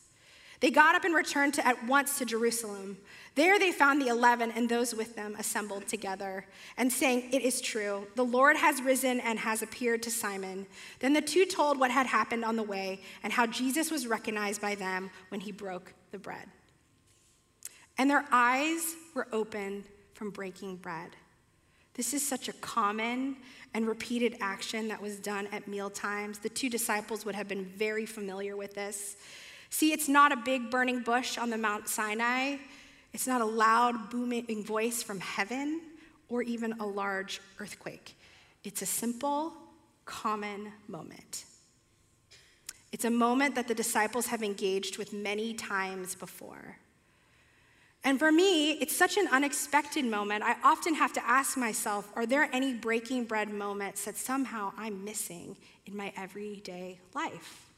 They 0.62 0.70
got 0.70 0.96
up 0.96 1.04
and 1.04 1.14
returned 1.14 1.56
to, 1.56 1.68
at 1.68 1.86
once 1.86 2.20
to 2.20 2.26
Jerusalem. 2.26 2.98
There 3.34 3.58
they 3.58 3.72
found 3.72 4.02
the 4.02 4.10
eleven 4.10 4.52
and 4.52 4.70
those 4.70 4.94
with 4.94 5.16
them 5.16 5.36
assembled 5.40 5.88
together 5.88 6.46
and 6.78 6.94
saying, 6.94 7.30
It 7.34 7.42
is 7.42 7.62
true, 7.62 8.08
the 8.16 8.24
Lord 8.24 8.58
has 8.58 8.82
risen 8.82 9.20
and 9.22 9.40
has 9.40 9.64
appeared 9.64 10.04
to 10.04 10.12
Simon. 10.12 10.68
Then 11.00 11.14
the 11.14 11.22
two 11.22 11.46
told 11.46 11.80
what 11.80 11.92
had 11.92 12.06
happened 12.06 12.46
on 12.46 12.56
the 12.56 12.64
way 12.64 13.02
and 13.24 13.34
how 13.34 13.48
Jesus 13.48 13.90
was 13.90 14.06
recognized 14.06 14.62
by 14.62 14.76
them 14.76 15.10
when 15.30 15.42
he 15.42 15.52
broke 15.52 15.94
the 16.12 16.20
bread. 16.20 16.48
And 17.98 18.10
their 18.10 18.26
eyes 18.32 18.96
were 19.16 19.28
opened 19.32 19.86
from 20.14 20.30
breaking 20.30 20.78
bread. 20.78 21.16
This 21.96 22.14
is 22.14 22.26
such 22.26 22.48
a 22.48 22.54
common 22.54 23.38
and 23.74 23.88
repeated 23.88 24.38
action 24.40 24.90
that 24.90 25.02
was 25.02 25.18
done 25.18 25.48
at 25.52 25.68
meal 25.68 25.90
times. 25.90 26.38
The 26.40 26.50
two 26.50 26.70
disciples 26.70 27.26
would 27.26 27.36
have 27.36 27.48
been 27.48 27.66
very 27.66 28.06
familiar 28.06 28.56
with 28.56 28.76
this. 28.76 29.16
See, 29.72 29.94
it's 29.94 30.10
not 30.10 30.32
a 30.32 30.36
big 30.36 30.70
burning 30.70 31.00
bush 31.00 31.38
on 31.38 31.50
the 31.50 31.58
Mount 31.58 31.88
Sinai. 31.88 32.58
It's 33.14 33.26
not 33.26 33.42
a 33.42 33.46
loud, 33.46 34.10
booming 34.10 34.64
voice 34.64 35.02
from 35.02 35.20
heaven 35.20 35.82
or 36.30 36.44
even 36.44 36.74
a 36.74 36.86
large 36.86 37.42
earthquake. 37.58 38.16
It's 38.64 38.82
a 38.82 38.86
simple, 38.86 39.54
common 40.06 40.74
moment. 40.88 41.46
It's 42.92 43.06
a 43.06 43.10
moment 43.10 43.56
that 43.56 43.70
the 43.70 43.74
disciples 43.74 44.28
have 44.28 44.44
engaged 44.44 44.98
with 44.98 45.14
many 45.14 45.54
times 45.54 46.16
before. 46.16 46.78
And 48.04 48.20
for 48.20 48.32
me, 48.32 48.72
it's 48.74 48.96
such 48.96 49.18
an 49.18 49.28
unexpected 49.32 50.04
moment. 50.04 50.44
I 50.44 50.58
often 50.64 50.96
have 50.96 51.14
to 51.14 51.26
ask 51.26 51.58
myself 51.58 52.12
are 52.16 52.26
there 52.26 52.50
any 52.52 52.74
breaking 52.74 53.26
bread 53.26 53.50
moments 53.50 54.04
that 54.04 54.18
somehow 54.18 54.74
I'm 54.78 55.06
missing 55.06 55.56
in 55.86 55.96
my 55.96 56.12
everyday 56.18 57.00
life? 57.16 57.71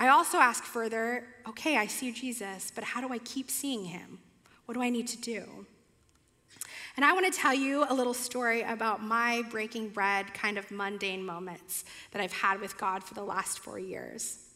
I 0.00 0.08
also 0.08 0.38
ask 0.38 0.64
further 0.64 1.26
okay, 1.46 1.76
I 1.76 1.86
see 1.86 2.10
Jesus, 2.10 2.72
but 2.74 2.84
how 2.84 3.00
do 3.00 3.12
I 3.12 3.18
keep 3.18 3.50
seeing 3.50 3.84
him? 3.84 4.18
What 4.64 4.74
do 4.74 4.82
I 4.82 4.88
need 4.88 5.06
to 5.08 5.18
do? 5.18 5.66
And 6.96 7.04
I 7.04 7.12
want 7.12 7.32
to 7.32 7.38
tell 7.38 7.54
you 7.54 7.84
a 7.88 7.94
little 7.94 8.14
story 8.14 8.62
about 8.62 9.02
my 9.02 9.42
breaking 9.50 9.90
bread 9.90 10.32
kind 10.34 10.58
of 10.58 10.70
mundane 10.70 11.24
moments 11.24 11.84
that 12.12 12.22
I've 12.22 12.32
had 12.32 12.60
with 12.60 12.76
God 12.78 13.04
for 13.04 13.14
the 13.14 13.22
last 13.22 13.58
four 13.58 13.78
years. 13.78 14.49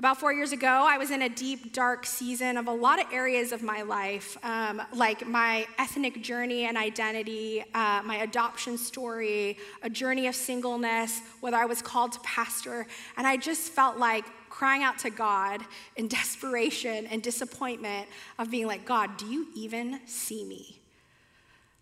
About 0.00 0.18
four 0.18 0.32
years 0.32 0.52
ago, 0.52 0.86
I 0.88 0.96
was 0.96 1.10
in 1.10 1.20
a 1.20 1.28
deep, 1.28 1.74
dark 1.74 2.06
season 2.06 2.56
of 2.56 2.68
a 2.68 2.72
lot 2.72 2.98
of 3.02 3.12
areas 3.12 3.52
of 3.52 3.62
my 3.62 3.82
life, 3.82 4.38
um, 4.42 4.80
like 4.94 5.26
my 5.26 5.66
ethnic 5.78 6.22
journey 6.22 6.64
and 6.64 6.78
identity, 6.78 7.62
uh, 7.74 8.00
my 8.02 8.16
adoption 8.22 8.78
story, 8.78 9.58
a 9.82 9.90
journey 9.90 10.26
of 10.26 10.34
singleness, 10.34 11.20
whether 11.40 11.58
I 11.58 11.66
was 11.66 11.82
called 11.82 12.12
to 12.12 12.20
pastor. 12.20 12.86
And 13.18 13.26
I 13.26 13.36
just 13.36 13.72
felt 13.72 13.98
like 13.98 14.24
crying 14.48 14.82
out 14.82 14.98
to 15.00 15.10
God 15.10 15.60
in 15.96 16.08
desperation 16.18 17.06
and 17.08 17.22
disappointment 17.22 18.08
of 18.38 18.50
being 18.50 18.66
like, 18.66 18.86
God, 18.86 19.18
do 19.18 19.26
you 19.26 19.48
even 19.54 20.00
see 20.06 20.46
me? 20.46 20.80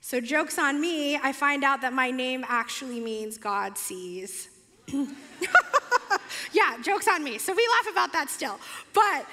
So, 0.00 0.20
joke's 0.20 0.58
on 0.58 0.80
me, 0.80 1.14
I 1.14 1.30
find 1.30 1.62
out 1.62 1.82
that 1.82 1.92
my 1.92 2.10
name 2.10 2.44
actually 2.48 2.98
means 2.98 3.38
God 3.38 3.78
sees. 3.78 4.48
yeah, 6.52 6.76
joke's 6.82 7.08
on 7.08 7.22
me. 7.22 7.38
So 7.38 7.54
we 7.54 7.66
laugh 7.68 7.92
about 7.92 8.12
that 8.12 8.30
still. 8.30 8.58
But 8.92 9.26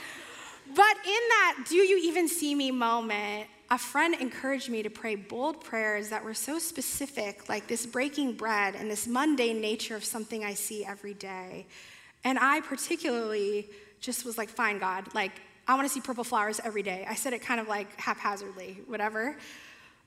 but 0.76 0.98
in 1.06 1.22
that 1.30 1.66
do 1.68 1.76
you 1.76 2.00
even 2.04 2.28
see 2.28 2.56
me 2.56 2.72
moment, 2.72 3.48
a 3.70 3.78
friend 3.78 4.16
encouraged 4.20 4.70
me 4.70 4.84
to 4.84 4.90
pray 4.90 5.16
bold 5.16 5.64
prayers 5.64 6.10
that 6.10 6.24
were 6.24 6.34
so 6.34 6.60
specific, 6.60 7.50
like 7.50 7.68
this 7.68 7.86
breaking 7.86 8.34
bread 8.34 8.76
and 8.76 8.90
this 8.90 9.08
mundane 9.08 9.62
nature 9.62 9.96
of 9.96 10.04
something 10.04 10.44
I 10.44 10.54
see 10.54 10.86
every 10.86 11.14
day. 11.14 11.66
And 12.24 12.38
I 12.40 12.62
particularly 12.62 13.70
just 14.00 14.26
was 14.26 14.38
like, 14.38 14.50
fine, 14.50 14.80
God, 14.80 15.14
like, 15.14 15.32
I 15.68 15.76
want 15.76 15.88
to 15.88 15.94
see 15.94 16.02
purple 16.02 16.24
flowers 16.24 16.60
every 16.64 16.84
day. 16.84 17.06
I 17.10 17.16
said 17.16 17.34
it 17.34 17.42
kind 17.42 17.60
of 17.60 17.68
like 17.68 18.00
haphazardly, 18.00 18.82
whatever. 18.86 19.36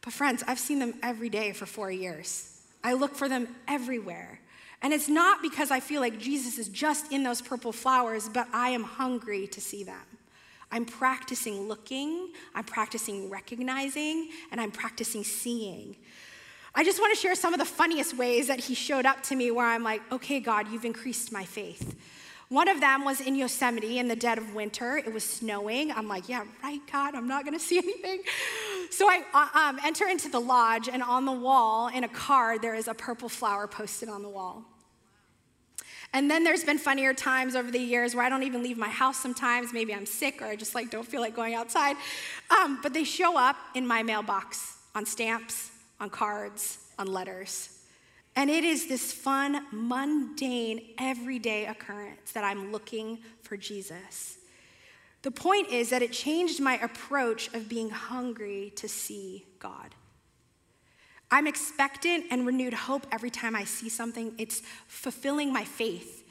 But 0.03 0.13
friends, 0.13 0.45
I've 0.47 0.59
seen 0.59 0.79
them 0.79 0.95
every 1.03 1.29
day 1.29 1.53
for 1.53 1.67
four 1.67 1.91
years. 1.91 2.61
I 2.85 2.93
look 2.93 3.17
for 3.17 3.29
them 3.29 3.49
everywhere. 3.67 4.41
And 4.83 4.93
it's 4.93 5.09
not 5.09 5.43
because 5.43 5.71
I 5.71 5.81
feel 5.81 6.01
like 6.01 6.19
Jesus 6.19 6.59
is 6.59 6.69
just 6.69 7.13
in 7.13 7.23
those 7.25 7.43
purple 7.43 7.73
flowers, 7.73 8.29
but 8.29 8.47
I 8.53 8.71
am 8.71 8.85
hungry 8.85 9.47
to 9.49 9.61
see 9.61 9.83
them. 9.83 10.01
I'm 10.71 10.85
practicing 10.85 11.67
looking, 11.67 12.29
I'm 12.55 12.65
practicing 12.65 13.31
recognizing, 13.31 14.29
and 14.53 14.61
I'm 14.61 14.71
practicing 14.71 15.25
seeing. 15.25 15.97
I 16.75 16.85
just 16.85 17.01
want 17.01 17.15
to 17.15 17.21
share 17.21 17.35
some 17.35 17.55
of 17.55 17.59
the 17.59 17.65
funniest 17.65 18.17
ways 18.17 18.47
that 18.49 18.61
he 18.61 18.75
showed 18.75 19.07
up 19.07 19.23
to 19.25 19.35
me 19.35 19.51
where 19.51 19.67
I'm 19.67 19.83
like, 19.83 20.03
okay, 20.13 20.39
God, 20.39 20.69
you've 20.71 20.85
increased 20.85 21.33
my 21.33 21.45
faith. 21.45 21.97
One 22.51 22.69
of 22.69 22.81
them 22.81 23.05
was 23.05 23.21
in 23.21 23.35
Yosemite 23.35 23.99
in 23.99 24.09
the 24.09 24.17
dead 24.17 24.39
of 24.39 24.55
winter. 24.55 24.97
It 24.97 25.13
was 25.13 25.25
snowing. 25.25 25.93
I'm 25.93 26.09
like, 26.09 26.29
yeah, 26.29 26.45
right, 26.63 26.81
God, 26.91 27.15
I'm 27.15 27.29
not 27.29 27.45
going 27.45 27.59
to 27.59 27.65
see 27.65 27.79
anything. 27.85 28.21
So 28.91 29.09
I 29.09 29.23
uh, 29.35 29.59
um, 29.59 29.79
enter 29.85 30.07
into 30.07 30.29
the 30.29 30.41
lodge, 30.41 30.89
and 30.89 31.03
on 31.03 31.25
the 31.25 31.33
wall 31.33 31.89
in 31.89 32.05
a 32.05 32.09
card, 32.09 32.63
there 32.63 32.75
is 32.75 32.89
a 32.89 32.95
purple 32.95 33.29
flower 33.29 33.67
posted 33.67 34.09
on 34.09 34.23
the 34.23 34.29
wall. 34.29 34.65
And 36.15 36.31
then 36.31 36.43
there's 36.43 36.65
been 36.65 36.79
funnier 36.79 37.13
times 37.13 37.55
over 37.55 37.71
the 37.71 37.79
years 37.79 38.15
where 38.15 38.25
I 38.25 38.29
don't 38.29 38.43
even 38.43 38.63
leave 38.63 38.79
my 38.79 38.89
house 38.89 39.19
sometimes. 39.19 39.73
Maybe 39.75 39.95
I'm 39.95 40.07
sick 40.07 40.41
or 40.41 40.47
I 40.47 40.57
just 40.57 40.75
like 40.75 40.91
don't 40.91 41.07
feel 41.07 41.21
like 41.21 41.37
going 41.37 41.55
outside. 41.55 41.97
Um, 42.51 42.79
but 42.83 42.95
they 42.95 43.05
show 43.05 43.37
up 43.37 43.57
in 43.75 43.87
my 43.87 44.03
mailbox 44.03 44.79
on 44.95 45.05
stamps, 45.05 45.71
on 46.01 46.09
cards, 46.09 46.79
on 46.99 47.09
letters. 47.09 47.79
And 48.37 48.49
it 48.49 48.65
is 48.65 48.87
this 48.87 49.13
fun, 49.13 49.67
mundane, 49.71 50.95
everyday 50.99 51.67
occurrence 51.67 52.33
that 52.33 52.45
I'm 52.45 52.73
looking 52.73 53.19
for 53.43 53.57
Jesus. 53.57 54.38
The 55.23 55.31
point 55.31 55.69
is 55.69 55.91
that 55.91 56.03
it 56.03 56.13
changed 56.13 56.61
my 56.61 56.79
approach 56.79 57.53
of 57.55 57.69
being 57.69 57.91
hungry 57.91 58.73
to 58.77 58.89
see 58.89 59.47
God. 59.59 59.95
I'm 61.31 61.47
expectant 61.47 62.25
and 62.31 62.47
renewed 62.47 62.73
hope 62.73 63.07
every 63.13 63.31
time 63.31 63.55
I 63.55 63.65
see 63.65 63.89
something. 63.89 64.35
It's 64.39 64.63
fulfilling 64.87 65.53
my 65.53 65.65
faith. 65.65 66.25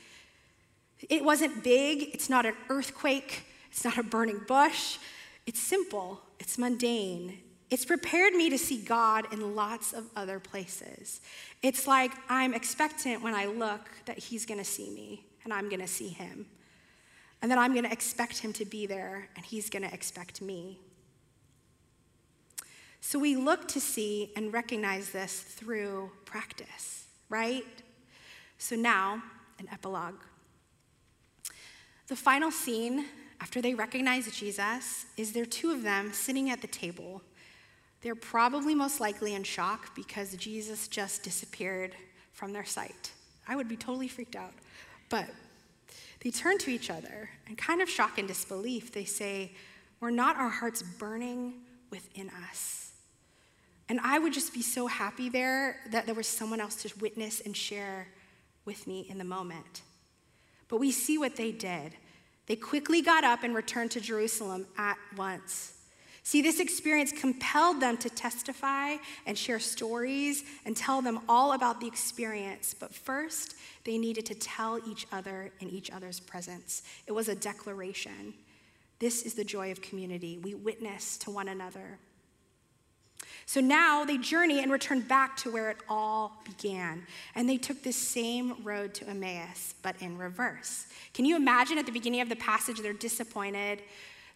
It 1.09 1.23
wasn't 1.23 1.63
big, 1.63 2.09
it's 2.13 2.29
not 2.29 2.45
an 2.45 2.55
earthquake, 2.69 3.43
it's 3.69 3.83
not 3.83 3.97
a 3.97 4.03
burning 4.03 4.41
bush. 4.47 4.97
It's 5.45 5.59
simple, 5.59 6.21
it's 6.39 6.57
mundane. 6.57 7.39
It's 7.69 7.85
prepared 7.85 8.33
me 8.33 8.49
to 8.49 8.57
see 8.57 8.81
God 8.81 9.31
in 9.33 9.55
lots 9.55 9.93
of 9.93 10.05
other 10.15 10.39
places. 10.39 11.21
It's 11.61 11.85
like 11.85 12.11
I'm 12.29 12.53
expectant 12.53 13.21
when 13.21 13.33
I 13.33 13.45
look 13.45 13.81
that 14.05 14.17
He's 14.17 14.45
gonna 14.45 14.63
see 14.63 14.89
me 14.89 15.25
and 15.43 15.53
I'm 15.53 15.69
gonna 15.69 15.87
see 15.87 16.09
Him. 16.09 16.47
And 17.41 17.51
that 17.51 17.57
I'm 17.57 17.75
gonna 17.75 17.91
expect 17.91 18.39
Him 18.39 18.53
to 18.53 18.65
be 18.65 18.85
there 18.85 19.29
and 19.35 19.45
He's 19.45 19.69
gonna 19.69 19.89
expect 19.91 20.41
me. 20.41 20.79
So 23.01 23.19
we 23.19 23.35
look 23.35 23.67
to 23.69 23.79
see 23.79 24.31
and 24.35 24.51
recognize 24.51 25.11
this 25.11 25.39
through 25.41 26.11
practice, 26.25 27.05
right? 27.29 27.63
So 28.57 28.75
now, 28.75 29.21
an 29.59 29.67
epilogue. 29.71 30.21
The 32.07 32.15
final 32.15 32.51
scene, 32.51 33.05
after 33.39 33.61
they 33.61 33.73
recognize 33.73 34.31
Jesus, 34.35 35.05
is 35.15 35.31
there 35.33 35.45
two 35.45 35.71
of 35.71 35.83
them 35.83 36.11
sitting 36.11 36.49
at 36.49 36.61
the 36.61 36.67
table. 36.67 37.21
They're 38.01 38.15
probably 38.15 38.73
most 38.73 38.99
likely 38.99 39.35
in 39.35 39.43
shock 39.43 39.95
because 39.95 40.35
Jesus 40.35 40.87
just 40.87 41.23
disappeared 41.23 41.95
from 42.31 42.53
their 42.53 42.65
sight. 42.65 43.11
I 43.47 43.55
would 43.55 43.67
be 43.67 43.77
totally 43.77 44.07
freaked 44.07 44.35
out. 44.35 44.53
But 45.09 45.29
they 46.19 46.31
turn 46.31 46.57
to 46.59 46.71
each 46.71 46.89
other 46.89 47.29
and, 47.47 47.57
kind 47.57 47.81
of 47.81 47.89
shock 47.89 48.17
and 48.17 48.27
disbelief, 48.27 48.91
they 48.91 49.05
say, 49.05 49.51
Were 49.99 50.11
not 50.11 50.37
our 50.37 50.49
hearts 50.49 50.81
burning 50.81 51.53
within 51.91 52.29
us? 52.49 52.91
And 53.89 53.99
I 54.01 54.19
would 54.19 54.33
just 54.33 54.53
be 54.53 54.61
so 54.61 54.87
happy 54.87 55.29
there 55.29 55.77
that 55.91 56.05
there 56.05 56.15
was 56.15 56.27
someone 56.27 56.59
else 56.59 56.75
to 56.83 56.91
witness 56.99 57.39
and 57.41 57.55
share 57.55 58.07
with 58.65 58.85
me 58.85 59.07
in 59.09 59.17
the 59.17 59.23
moment. 59.23 59.83
But 60.67 60.79
we 60.79 60.91
see 60.91 61.17
what 61.17 61.37
they 61.37 61.51
did. 61.51 61.93
They 62.47 62.57
quickly 62.57 63.01
got 63.01 63.23
up 63.23 63.43
and 63.43 63.55
returned 63.55 63.91
to 63.91 64.01
Jerusalem 64.01 64.67
at 64.77 64.97
once. 65.15 65.76
See, 66.27 66.41
this 66.41 66.59
experience 66.59 67.13
compelled 67.13 67.79
them 67.79 67.95
to 67.99 68.09
testify 68.09 68.97
and 69.25 69.37
share 69.37 69.61
stories 69.61 70.43
and 70.65 70.75
tell 70.75 71.01
them 71.01 71.21
all 71.29 71.53
about 71.53 71.79
the 71.79 71.87
experience. 71.87 72.75
But 72.77 72.93
first, 72.93 73.55
they 73.85 73.97
needed 73.97 74.25
to 74.25 74.35
tell 74.35 74.77
each 74.85 75.07
other 75.13 75.53
in 75.61 75.69
each 75.69 75.89
other's 75.89 76.19
presence. 76.19 76.83
It 77.05 77.13
was 77.13 77.29
a 77.29 77.35
declaration. 77.35 78.33
This 78.99 79.21
is 79.21 79.35
the 79.35 79.45
joy 79.45 79.71
of 79.71 79.81
community. 79.81 80.37
We 80.37 80.53
witness 80.53 81.17
to 81.19 81.31
one 81.31 81.47
another. 81.47 81.97
So 83.45 83.61
now 83.61 84.03
they 84.03 84.17
journey 84.17 84.61
and 84.61 84.69
return 84.69 84.99
back 84.99 85.37
to 85.37 85.49
where 85.49 85.69
it 85.69 85.77
all 85.87 86.41
began. 86.43 87.07
And 87.35 87.47
they 87.47 87.55
took 87.55 87.83
this 87.83 87.95
same 87.95 88.65
road 88.65 88.93
to 88.95 89.07
Emmaus, 89.07 89.75
but 89.81 89.95
in 90.01 90.17
reverse. 90.17 90.87
Can 91.13 91.23
you 91.23 91.37
imagine 91.37 91.77
at 91.77 91.85
the 91.85 91.93
beginning 91.93 92.19
of 92.19 92.27
the 92.27 92.35
passage, 92.35 92.81
they're 92.81 92.91
disappointed, 92.91 93.81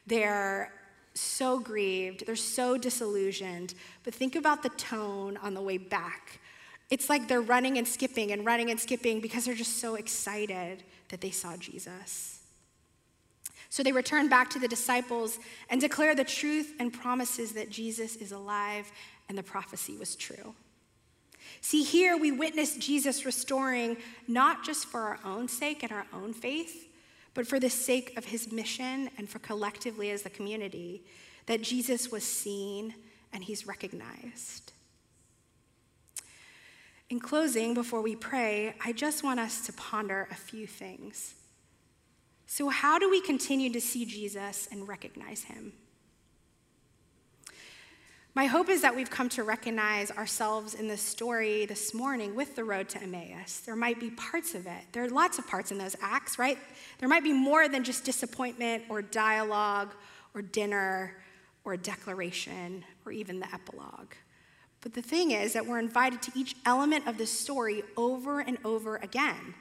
they're 0.08 0.72
so 1.14 1.60
grieved, 1.60 2.26
they're 2.26 2.36
so 2.36 2.78
disillusioned. 2.78 3.74
But 4.04 4.14
think 4.14 4.36
about 4.36 4.64
the 4.64 4.70
tone 4.70 5.38
on 5.38 5.54
the 5.54 5.62
way 5.62 5.78
back. 5.78 6.40
It's 6.90 7.10
like 7.10 7.28
they're 7.28 7.42
running 7.42 7.78
and 7.78 7.88
skipping 7.88 8.32
and 8.32 8.46
running 8.46 8.70
and 8.70 8.80
skipping 8.80 9.22
because 9.22 9.46
they're 9.46 9.56
just 9.56 9.80
so 9.80 9.96
excited 9.96 10.84
that 11.10 11.22
they 11.22 11.32
saw 11.32 11.56
Jesus. 11.58 12.40
So 13.70 13.84
they 13.84 13.94
return 13.94 14.28
back 14.28 14.50
to 14.50 14.60
the 14.60 14.68
disciples 14.68 15.40
and 15.70 15.80
declare 15.80 16.14
the 16.14 16.26
truth 16.26 16.74
and 16.80 16.92
promises 16.92 17.54
that 17.54 17.70
Jesus 17.70 18.18
is 18.18 18.34
alive 18.34 18.92
and 19.30 19.38
the 19.38 19.44
prophecy 19.44 19.96
was 19.98 20.18
true. 20.18 20.54
See, 21.62 21.84
here 21.84 22.18
we 22.18 22.34
witness 22.34 22.76
Jesus 22.76 23.26
restoring 23.26 23.96
not 24.28 24.66
just 24.66 24.88
for 24.88 25.00
our 25.00 25.20
own 25.24 25.48
sake 25.48 25.84
and 25.84 25.92
our 25.92 26.06
own 26.14 26.34
faith, 26.34 26.91
but 27.34 27.48
for 27.48 27.60
the 27.60 27.70
sake 27.70 28.18
of 28.18 28.26
his 28.26 28.52
mission 28.52 29.10
and 29.18 29.30
for 29.30 29.40
collectively 29.40 30.12
as 30.12 30.22
the 30.24 30.30
community, 30.30 31.04
that 31.46 31.62
Jesus 31.62 32.12
was 32.12 32.24
seen 32.24 32.94
and 33.34 33.44
he's 33.44 33.66
recognized. 33.66 34.74
In 37.10 37.20
closing, 37.20 37.74
before 37.74 38.02
we 38.02 38.16
pray, 38.16 38.74
I 38.84 38.94
just 38.94 39.24
want 39.24 39.40
us 39.40 39.66
to 39.66 39.74
ponder 39.74 40.28
a 40.32 40.36
few 40.36 40.66
things. 40.66 41.36
So, 42.46 42.70
how 42.70 43.00
do 43.00 43.10
we 43.10 43.22
continue 43.22 43.72
to 43.72 43.82
see 43.82 44.06
Jesus 44.06 44.68
and 44.72 44.88
recognize 44.88 45.44
him? 45.44 45.74
My 48.34 48.46
hope 48.46 48.70
is 48.70 48.82
that 48.82 48.96
we've 48.96 49.10
come 49.10 49.28
to 49.30 49.44
recognize 49.44 50.10
ourselves 50.10 50.74
in 50.74 50.88
this 50.88 51.02
story 51.02 51.66
this 51.66 51.94
morning 51.94 52.34
with 52.34 52.56
the 52.56 52.64
road 52.64 52.88
to 52.90 53.04
Emmaus. 53.04 53.60
There 53.60 53.76
might 53.76 54.00
be 54.00 54.10
parts 54.12 54.56
of 54.56 54.66
it. 54.66 54.84
There 54.94 55.04
are 55.04 55.10
lots 55.10 55.38
of 55.38 55.46
parts 55.48 55.70
in 55.70 55.78
those 55.78 55.98
acts, 56.02 56.40
right? 56.40 56.58
There 57.00 57.10
might 57.10 57.26
be 57.26 57.34
more 57.34 57.68
than 57.68 57.84
just 57.84 58.06
disappointment 58.06 58.86
or 58.88 59.02
dialogue 59.02 59.94
or 60.34 60.42
dinner 60.42 61.18
or 61.66 61.74
a 61.74 61.78
declaration 61.78 62.86
or 63.06 63.12
even 63.12 63.42
the 63.42 63.54
epilogue. 63.54 64.14
But 64.80 64.94
the 64.94 65.02
thing 65.02 65.32
is 65.32 65.52
that 65.52 65.66
we're 65.66 65.80
invited 65.80 66.22
to 66.22 66.32
each 66.34 66.56
element 66.66 67.08
of 67.08 67.18
the 67.18 67.28
story 67.28 67.84
over 67.98 68.40
and 68.40 68.58
over 68.64 68.96
again. 68.96 69.56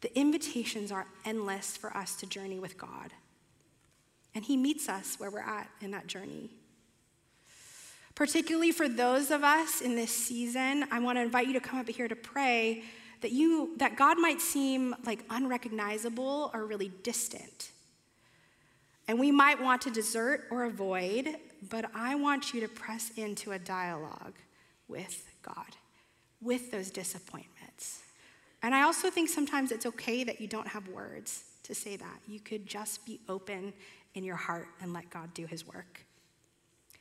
The 0.00 0.16
invitations 0.18 0.90
are 0.90 1.06
endless 1.24 1.76
for 1.76 1.96
us 1.96 2.16
to 2.16 2.26
journey 2.26 2.58
with 2.58 2.78
God. 2.78 3.12
And 4.34 4.44
He 4.44 4.56
meets 4.56 4.88
us 4.88 5.20
where 5.20 5.30
we're 5.30 5.38
at 5.38 5.70
in 5.80 5.92
that 5.92 6.08
journey. 6.08 6.57
Particularly 8.18 8.72
for 8.72 8.88
those 8.88 9.30
of 9.30 9.44
us 9.44 9.80
in 9.80 9.94
this 9.94 10.10
season, 10.10 10.84
I 10.90 10.98
want 10.98 11.18
to 11.18 11.22
invite 11.22 11.46
you 11.46 11.52
to 11.52 11.60
come 11.60 11.78
up 11.78 11.88
here 11.88 12.08
to 12.08 12.16
pray 12.16 12.82
that 13.20 13.30
you 13.30 13.76
that 13.76 13.96
God 13.96 14.18
might 14.18 14.40
seem 14.40 14.96
like 15.06 15.20
unrecognizable 15.30 16.50
or 16.52 16.66
really 16.66 16.90
distant. 17.04 17.70
And 19.06 19.20
we 19.20 19.30
might 19.30 19.62
want 19.62 19.82
to 19.82 19.90
desert 19.92 20.48
or 20.50 20.64
avoid, 20.64 21.36
but 21.70 21.84
I 21.94 22.16
want 22.16 22.52
you 22.52 22.60
to 22.62 22.66
press 22.66 23.12
into 23.16 23.52
a 23.52 23.58
dialogue 23.60 24.34
with 24.88 25.24
God, 25.42 25.76
with 26.42 26.72
those 26.72 26.90
disappointments. 26.90 28.00
And 28.64 28.74
I 28.74 28.82
also 28.82 29.10
think 29.10 29.28
sometimes 29.28 29.70
it's 29.70 29.86
okay 29.86 30.24
that 30.24 30.40
you 30.40 30.48
don't 30.48 30.66
have 30.66 30.88
words 30.88 31.44
to 31.62 31.72
say 31.72 31.94
that. 31.94 32.18
You 32.26 32.40
could 32.40 32.66
just 32.66 33.06
be 33.06 33.20
open 33.28 33.72
in 34.14 34.24
your 34.24 34.34
heart 34.34 34.66
and 34.80 34.92
let 34.92 35.08
God 35.08 35.32
do 35.34 35.46
his 35.46 35.64
work. 35.64 36.00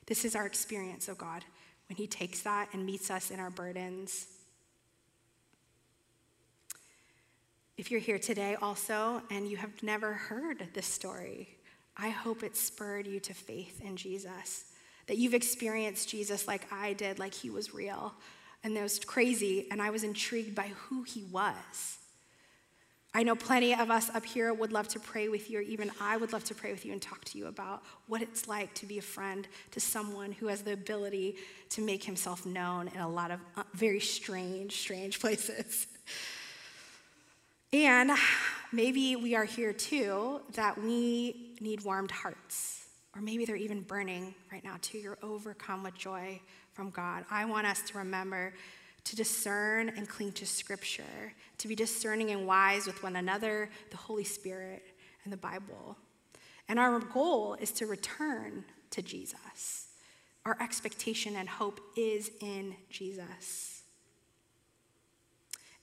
This 0.08 0.26
is 0.26 0.36
our 0.36 0.46
experience 0.46 1.08
of 1.08 1.18
God 1.18 1.44
when 1.88 1.98
he 1.98 2.08
takes 2.08 2.42
that 2.42 2.70
and 2.74 2.86
meets 2.86 3.12
us 3.12 3.30
in 3.30 3.40
our 3.40 3.50
burdens. 3.50 4.28
If 7.78 7.92
you're 7.92 8.00
here 8.00 8.18
today 8.18 8.56
also 8.60 9.22
and 9.30 9.48
you 9.48 9.58
have 9.58 9.84
never 9.84 10.14
heard 10.14 10.70
this 10.74 10.88
story, 10.88 11.50
I 11.96 12.10
hope 12.10 12.42
it 12.42 12.56
spurred 12.56 13.06
you 13.06 13.20
to 13.20 13.34
faith 13.34 13.82
in 13.84 13.98
Jesus, 13.98 14.66
that 15.08 15.18
you've 15.18 15.34
experienced 15.34 16.10
Jesus 16.10 16.48
like 16.48 16.72
I 16.72 16.94
did, 16.94 17.20
like 17.20 17.34
he 17.34 17.50
was 17.50 17.74
real, 17.74 18.16
and 18.64 18.76
that 18.76 18.84
was 18.84 19.00
crazy, 19.00 19.68
and 19.70 19.82
I 19.82 19.90
was 19.90 20.04
intrigued 20.04 20.56
by 20.56 20.70
who 20.76 21.04
he 21.04 21.24
was. 21.24 22.00
I 23.14 23.24
know 23.24 23.36
plenty 23.36 23.74
of 23.74 23.90
us 23.90 24.10
up 24.14 24.26
here 24.26 24.54
would 24.54 24.72
love 24.72 24.88
to 24.90 25.00
pray 25.00 25.28
with 25.28 25.50
you, 25.50 25.60
or 25.60 25.62
even 25.62 25.92
I 26.00 26.18
would 26.18 26.34
love 26.34 26.44
to 26.46 26.56
pray 26.56 26.72
with 26.72 26.86
you 26.86 26.92
and 26.92 27.02
talk 27.02 27.24
to 27.26 27.38
you 27.38 27.48
about 27.48 27.82
what 28.08 28.22
it's 28.22 28.48
like 28.48 28.74
to 28.76 28.86
be 28.86 29.00
a 29.00 29.02
friend 29.02 29.48
to 29.72 29.80
someone 29.80 30.32
who 30.32 30.48
has 30.48 30.62
the 30.62 30.74
ability 30.74 31.36
to 31.70 31.82
make 31.82 32.04
himself 32.04 32.46
known 32.46 32.90
in 32.90 33.00
a 33.00 33.10
lot 33.10 33.32
of 33.32 33.40
uh, 33.56 33.64
very 33.74 34.00
strange, 34.00 34.78
strange 34.78 35.20
places. 35.22 35.88
And 37.74 38.12
maybe 38.72 39.16
we 39.16 39.36
are 39.36 39.46
here 39.46 39.74
too 39.74 40.42
that 40.54 40.82
we 40.82 41.56
need 41.60 41.84
warmed 41.84 42.12
hearts, 42.12 42.86
or 43.16 43.22
maybe 43.22 43.46
they're 43.46 43.56
even 43.56 43.82
burning 43.82 44.36
right 44.52 44.64
now 44.64 44.76
too. 44.82 45.00
You're 45.00 45.18
overcome 45.24 45.84
with 45.84 45.96
joy 45.96 46.40
from 46.74 46.92
God. 46.92 47.26
I 47.32 47.46
want 47.46 47.66
us 47.66 47.82
to 47.90 47.98
remember 47.98 48.54
to 49.08 49.16
discern 49.16 49.90
and 49.90 50.08
cling 50.08 50.34
to 50.34 50.46
Scripture, 50.46 51.34
to 51.58 51.68
be 51.68 51.76
discerning 51.76 52.32
and 52.32 52.46
wise 52.46 52.86
with 52.86 53.02
one 53.02 53.16
another, 53.16 53.70
the 53.90 53.98
Holy 53.98 54.26
Spirit, 54.26 54.84
and 55.24 55.32
the 55.32 55.38
Bible. 55.38 55.96
And 56.68 56.78
our 56.78 57.00
goal 57.00 57.56
is 57.56 57.72
to 57.74 57.86
return 57.86 58.66
to 58.92 59.02
Jesus. 59.02 59.88
Our 60.46 60.58
expectation 60.62 61.38
and 61.38 61.48
hope 61.48 61.80
is 61.96 62.32
in 62.42 62.76
Jesus. 62.90 63.84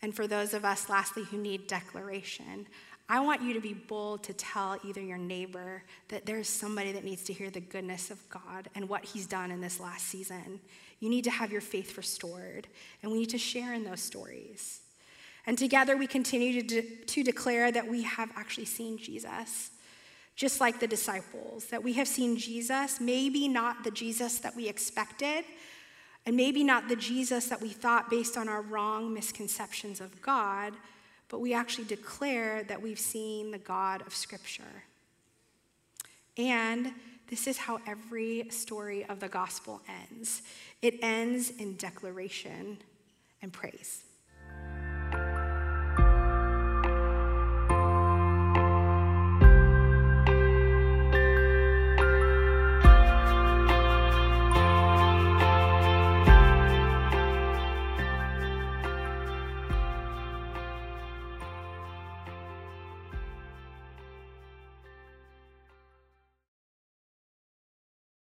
And 0.03 0.15
for 0.15 0.27
those 0.27 0.53
of 0.53 0.67
us, 0.67 0.91
lastly, 0.91 1.25
who 1.25 1.39
need 1.39 1.67
declaration, 1.67 2.67
I 3.09 3.21
want 3.21 3.43
you 3.43 3.53
to 3.53 3.61
be 3.61 3.75
bold 3.75 4.23
to 4.25 4.33
tell 4.33 4.79
either 4.83 5.01
your 5.01 5.19
neighbor 5.19 5.83
that 6.09 6.25
there's 6.25 6.49
somebody 6.49 6.93
that 6.93 7.05
needs 7.05 7.23
to 7.25 7.35
hear 7.35 7.51
the 7.51 7.61
goodness 7.61 8.11
of 8.11 8.27
God 8.31 8.71
and 8.75 8.89
what 8.89 9.05
He's 9.05 9.27
done 9.27 9.51
in 9.51 9.61
this 9.61 9.79
last 9.79 10.09
season. 10.09 10.61
You 11.01 11.11
need 11.11 11.25
to 11.25 11.31
have 11.31 11.53
your 11.53 11.61
faith 11.61 11.97
restored, 11.99 12.67
and 13.03 13.13
we 13.13 13.19
need 13.19 13.31
to 13.31 13.39
share 13.39 13.75
in 13.75 13.85
those 13.85 14.01
stories. 14.01 14.81
And 15.47 15.59
together 15.59 15.97
we 15.97 16.07
continue 16.07 16.63
to, 16.63 16.67
de- 16.67 17.05
to 17.05 17.23
declare 17.23 17.71
that 17.71 17.87
we 17.87 18.03
have 18.03 18.31
actually 18.37 18.65
seen 18.65 18.97
Jesus, 18.97 19.71
just 20.35 20.61
like 20.61 20.81
the 20.81 20.87
disciples, 20.87 21.67
that 21.67 21.83
we 21.83 21.93
have 21.95 22.09
seen 22.09 22.39
Jesus, 22.39 23.01
maybe 23.01 23.49
not 23.49 23.85
the 23.85 23.91
Jesus 23.91 24.39
that 24.39 24.57
we 24.57 24.67
expected, 24.67 25.45
and 26.25 26.35
maybe 26.35 26.65
not 26.65 26.89
the 26.89 26.97
Jesus 26.97 27.49
that 27.49 27.61
we 27.61 27.69
thought 27.69 28.09
based 28.09 28.39
on 28.39 28.49
our 28.49 28.63
wrong 28.63 29.13
misconceptions 29.13 30.01
of 30.01 30.23
God, 30.23 30.73
but 31.35 31.41
we 31.41 31.53
actually 31.53 31.83
declare 31.87 32.63
that 32.63 32.81
we've 32.81 33.01
seen 33.01 33.51
the 33.51 33.59
God 33.59 34.07
of 34.07 34.15
Scripture. 34.15 34.85
And 36.39 36.93
this 37.29 37.49
is 37.49 37.59
how 37.59 37.81
every 37.89 38.49
story 38.51 39.05
of 39.07 39.19
the 39.19 39.27
gospel 39.27 39.83
ends 40.13 40.43
it 40.81 40.95
ends 41.03 41.51
in 41.51 41.75
declaration 41.75 42.79
and 43.43 43.53
praise. 43.53 44.05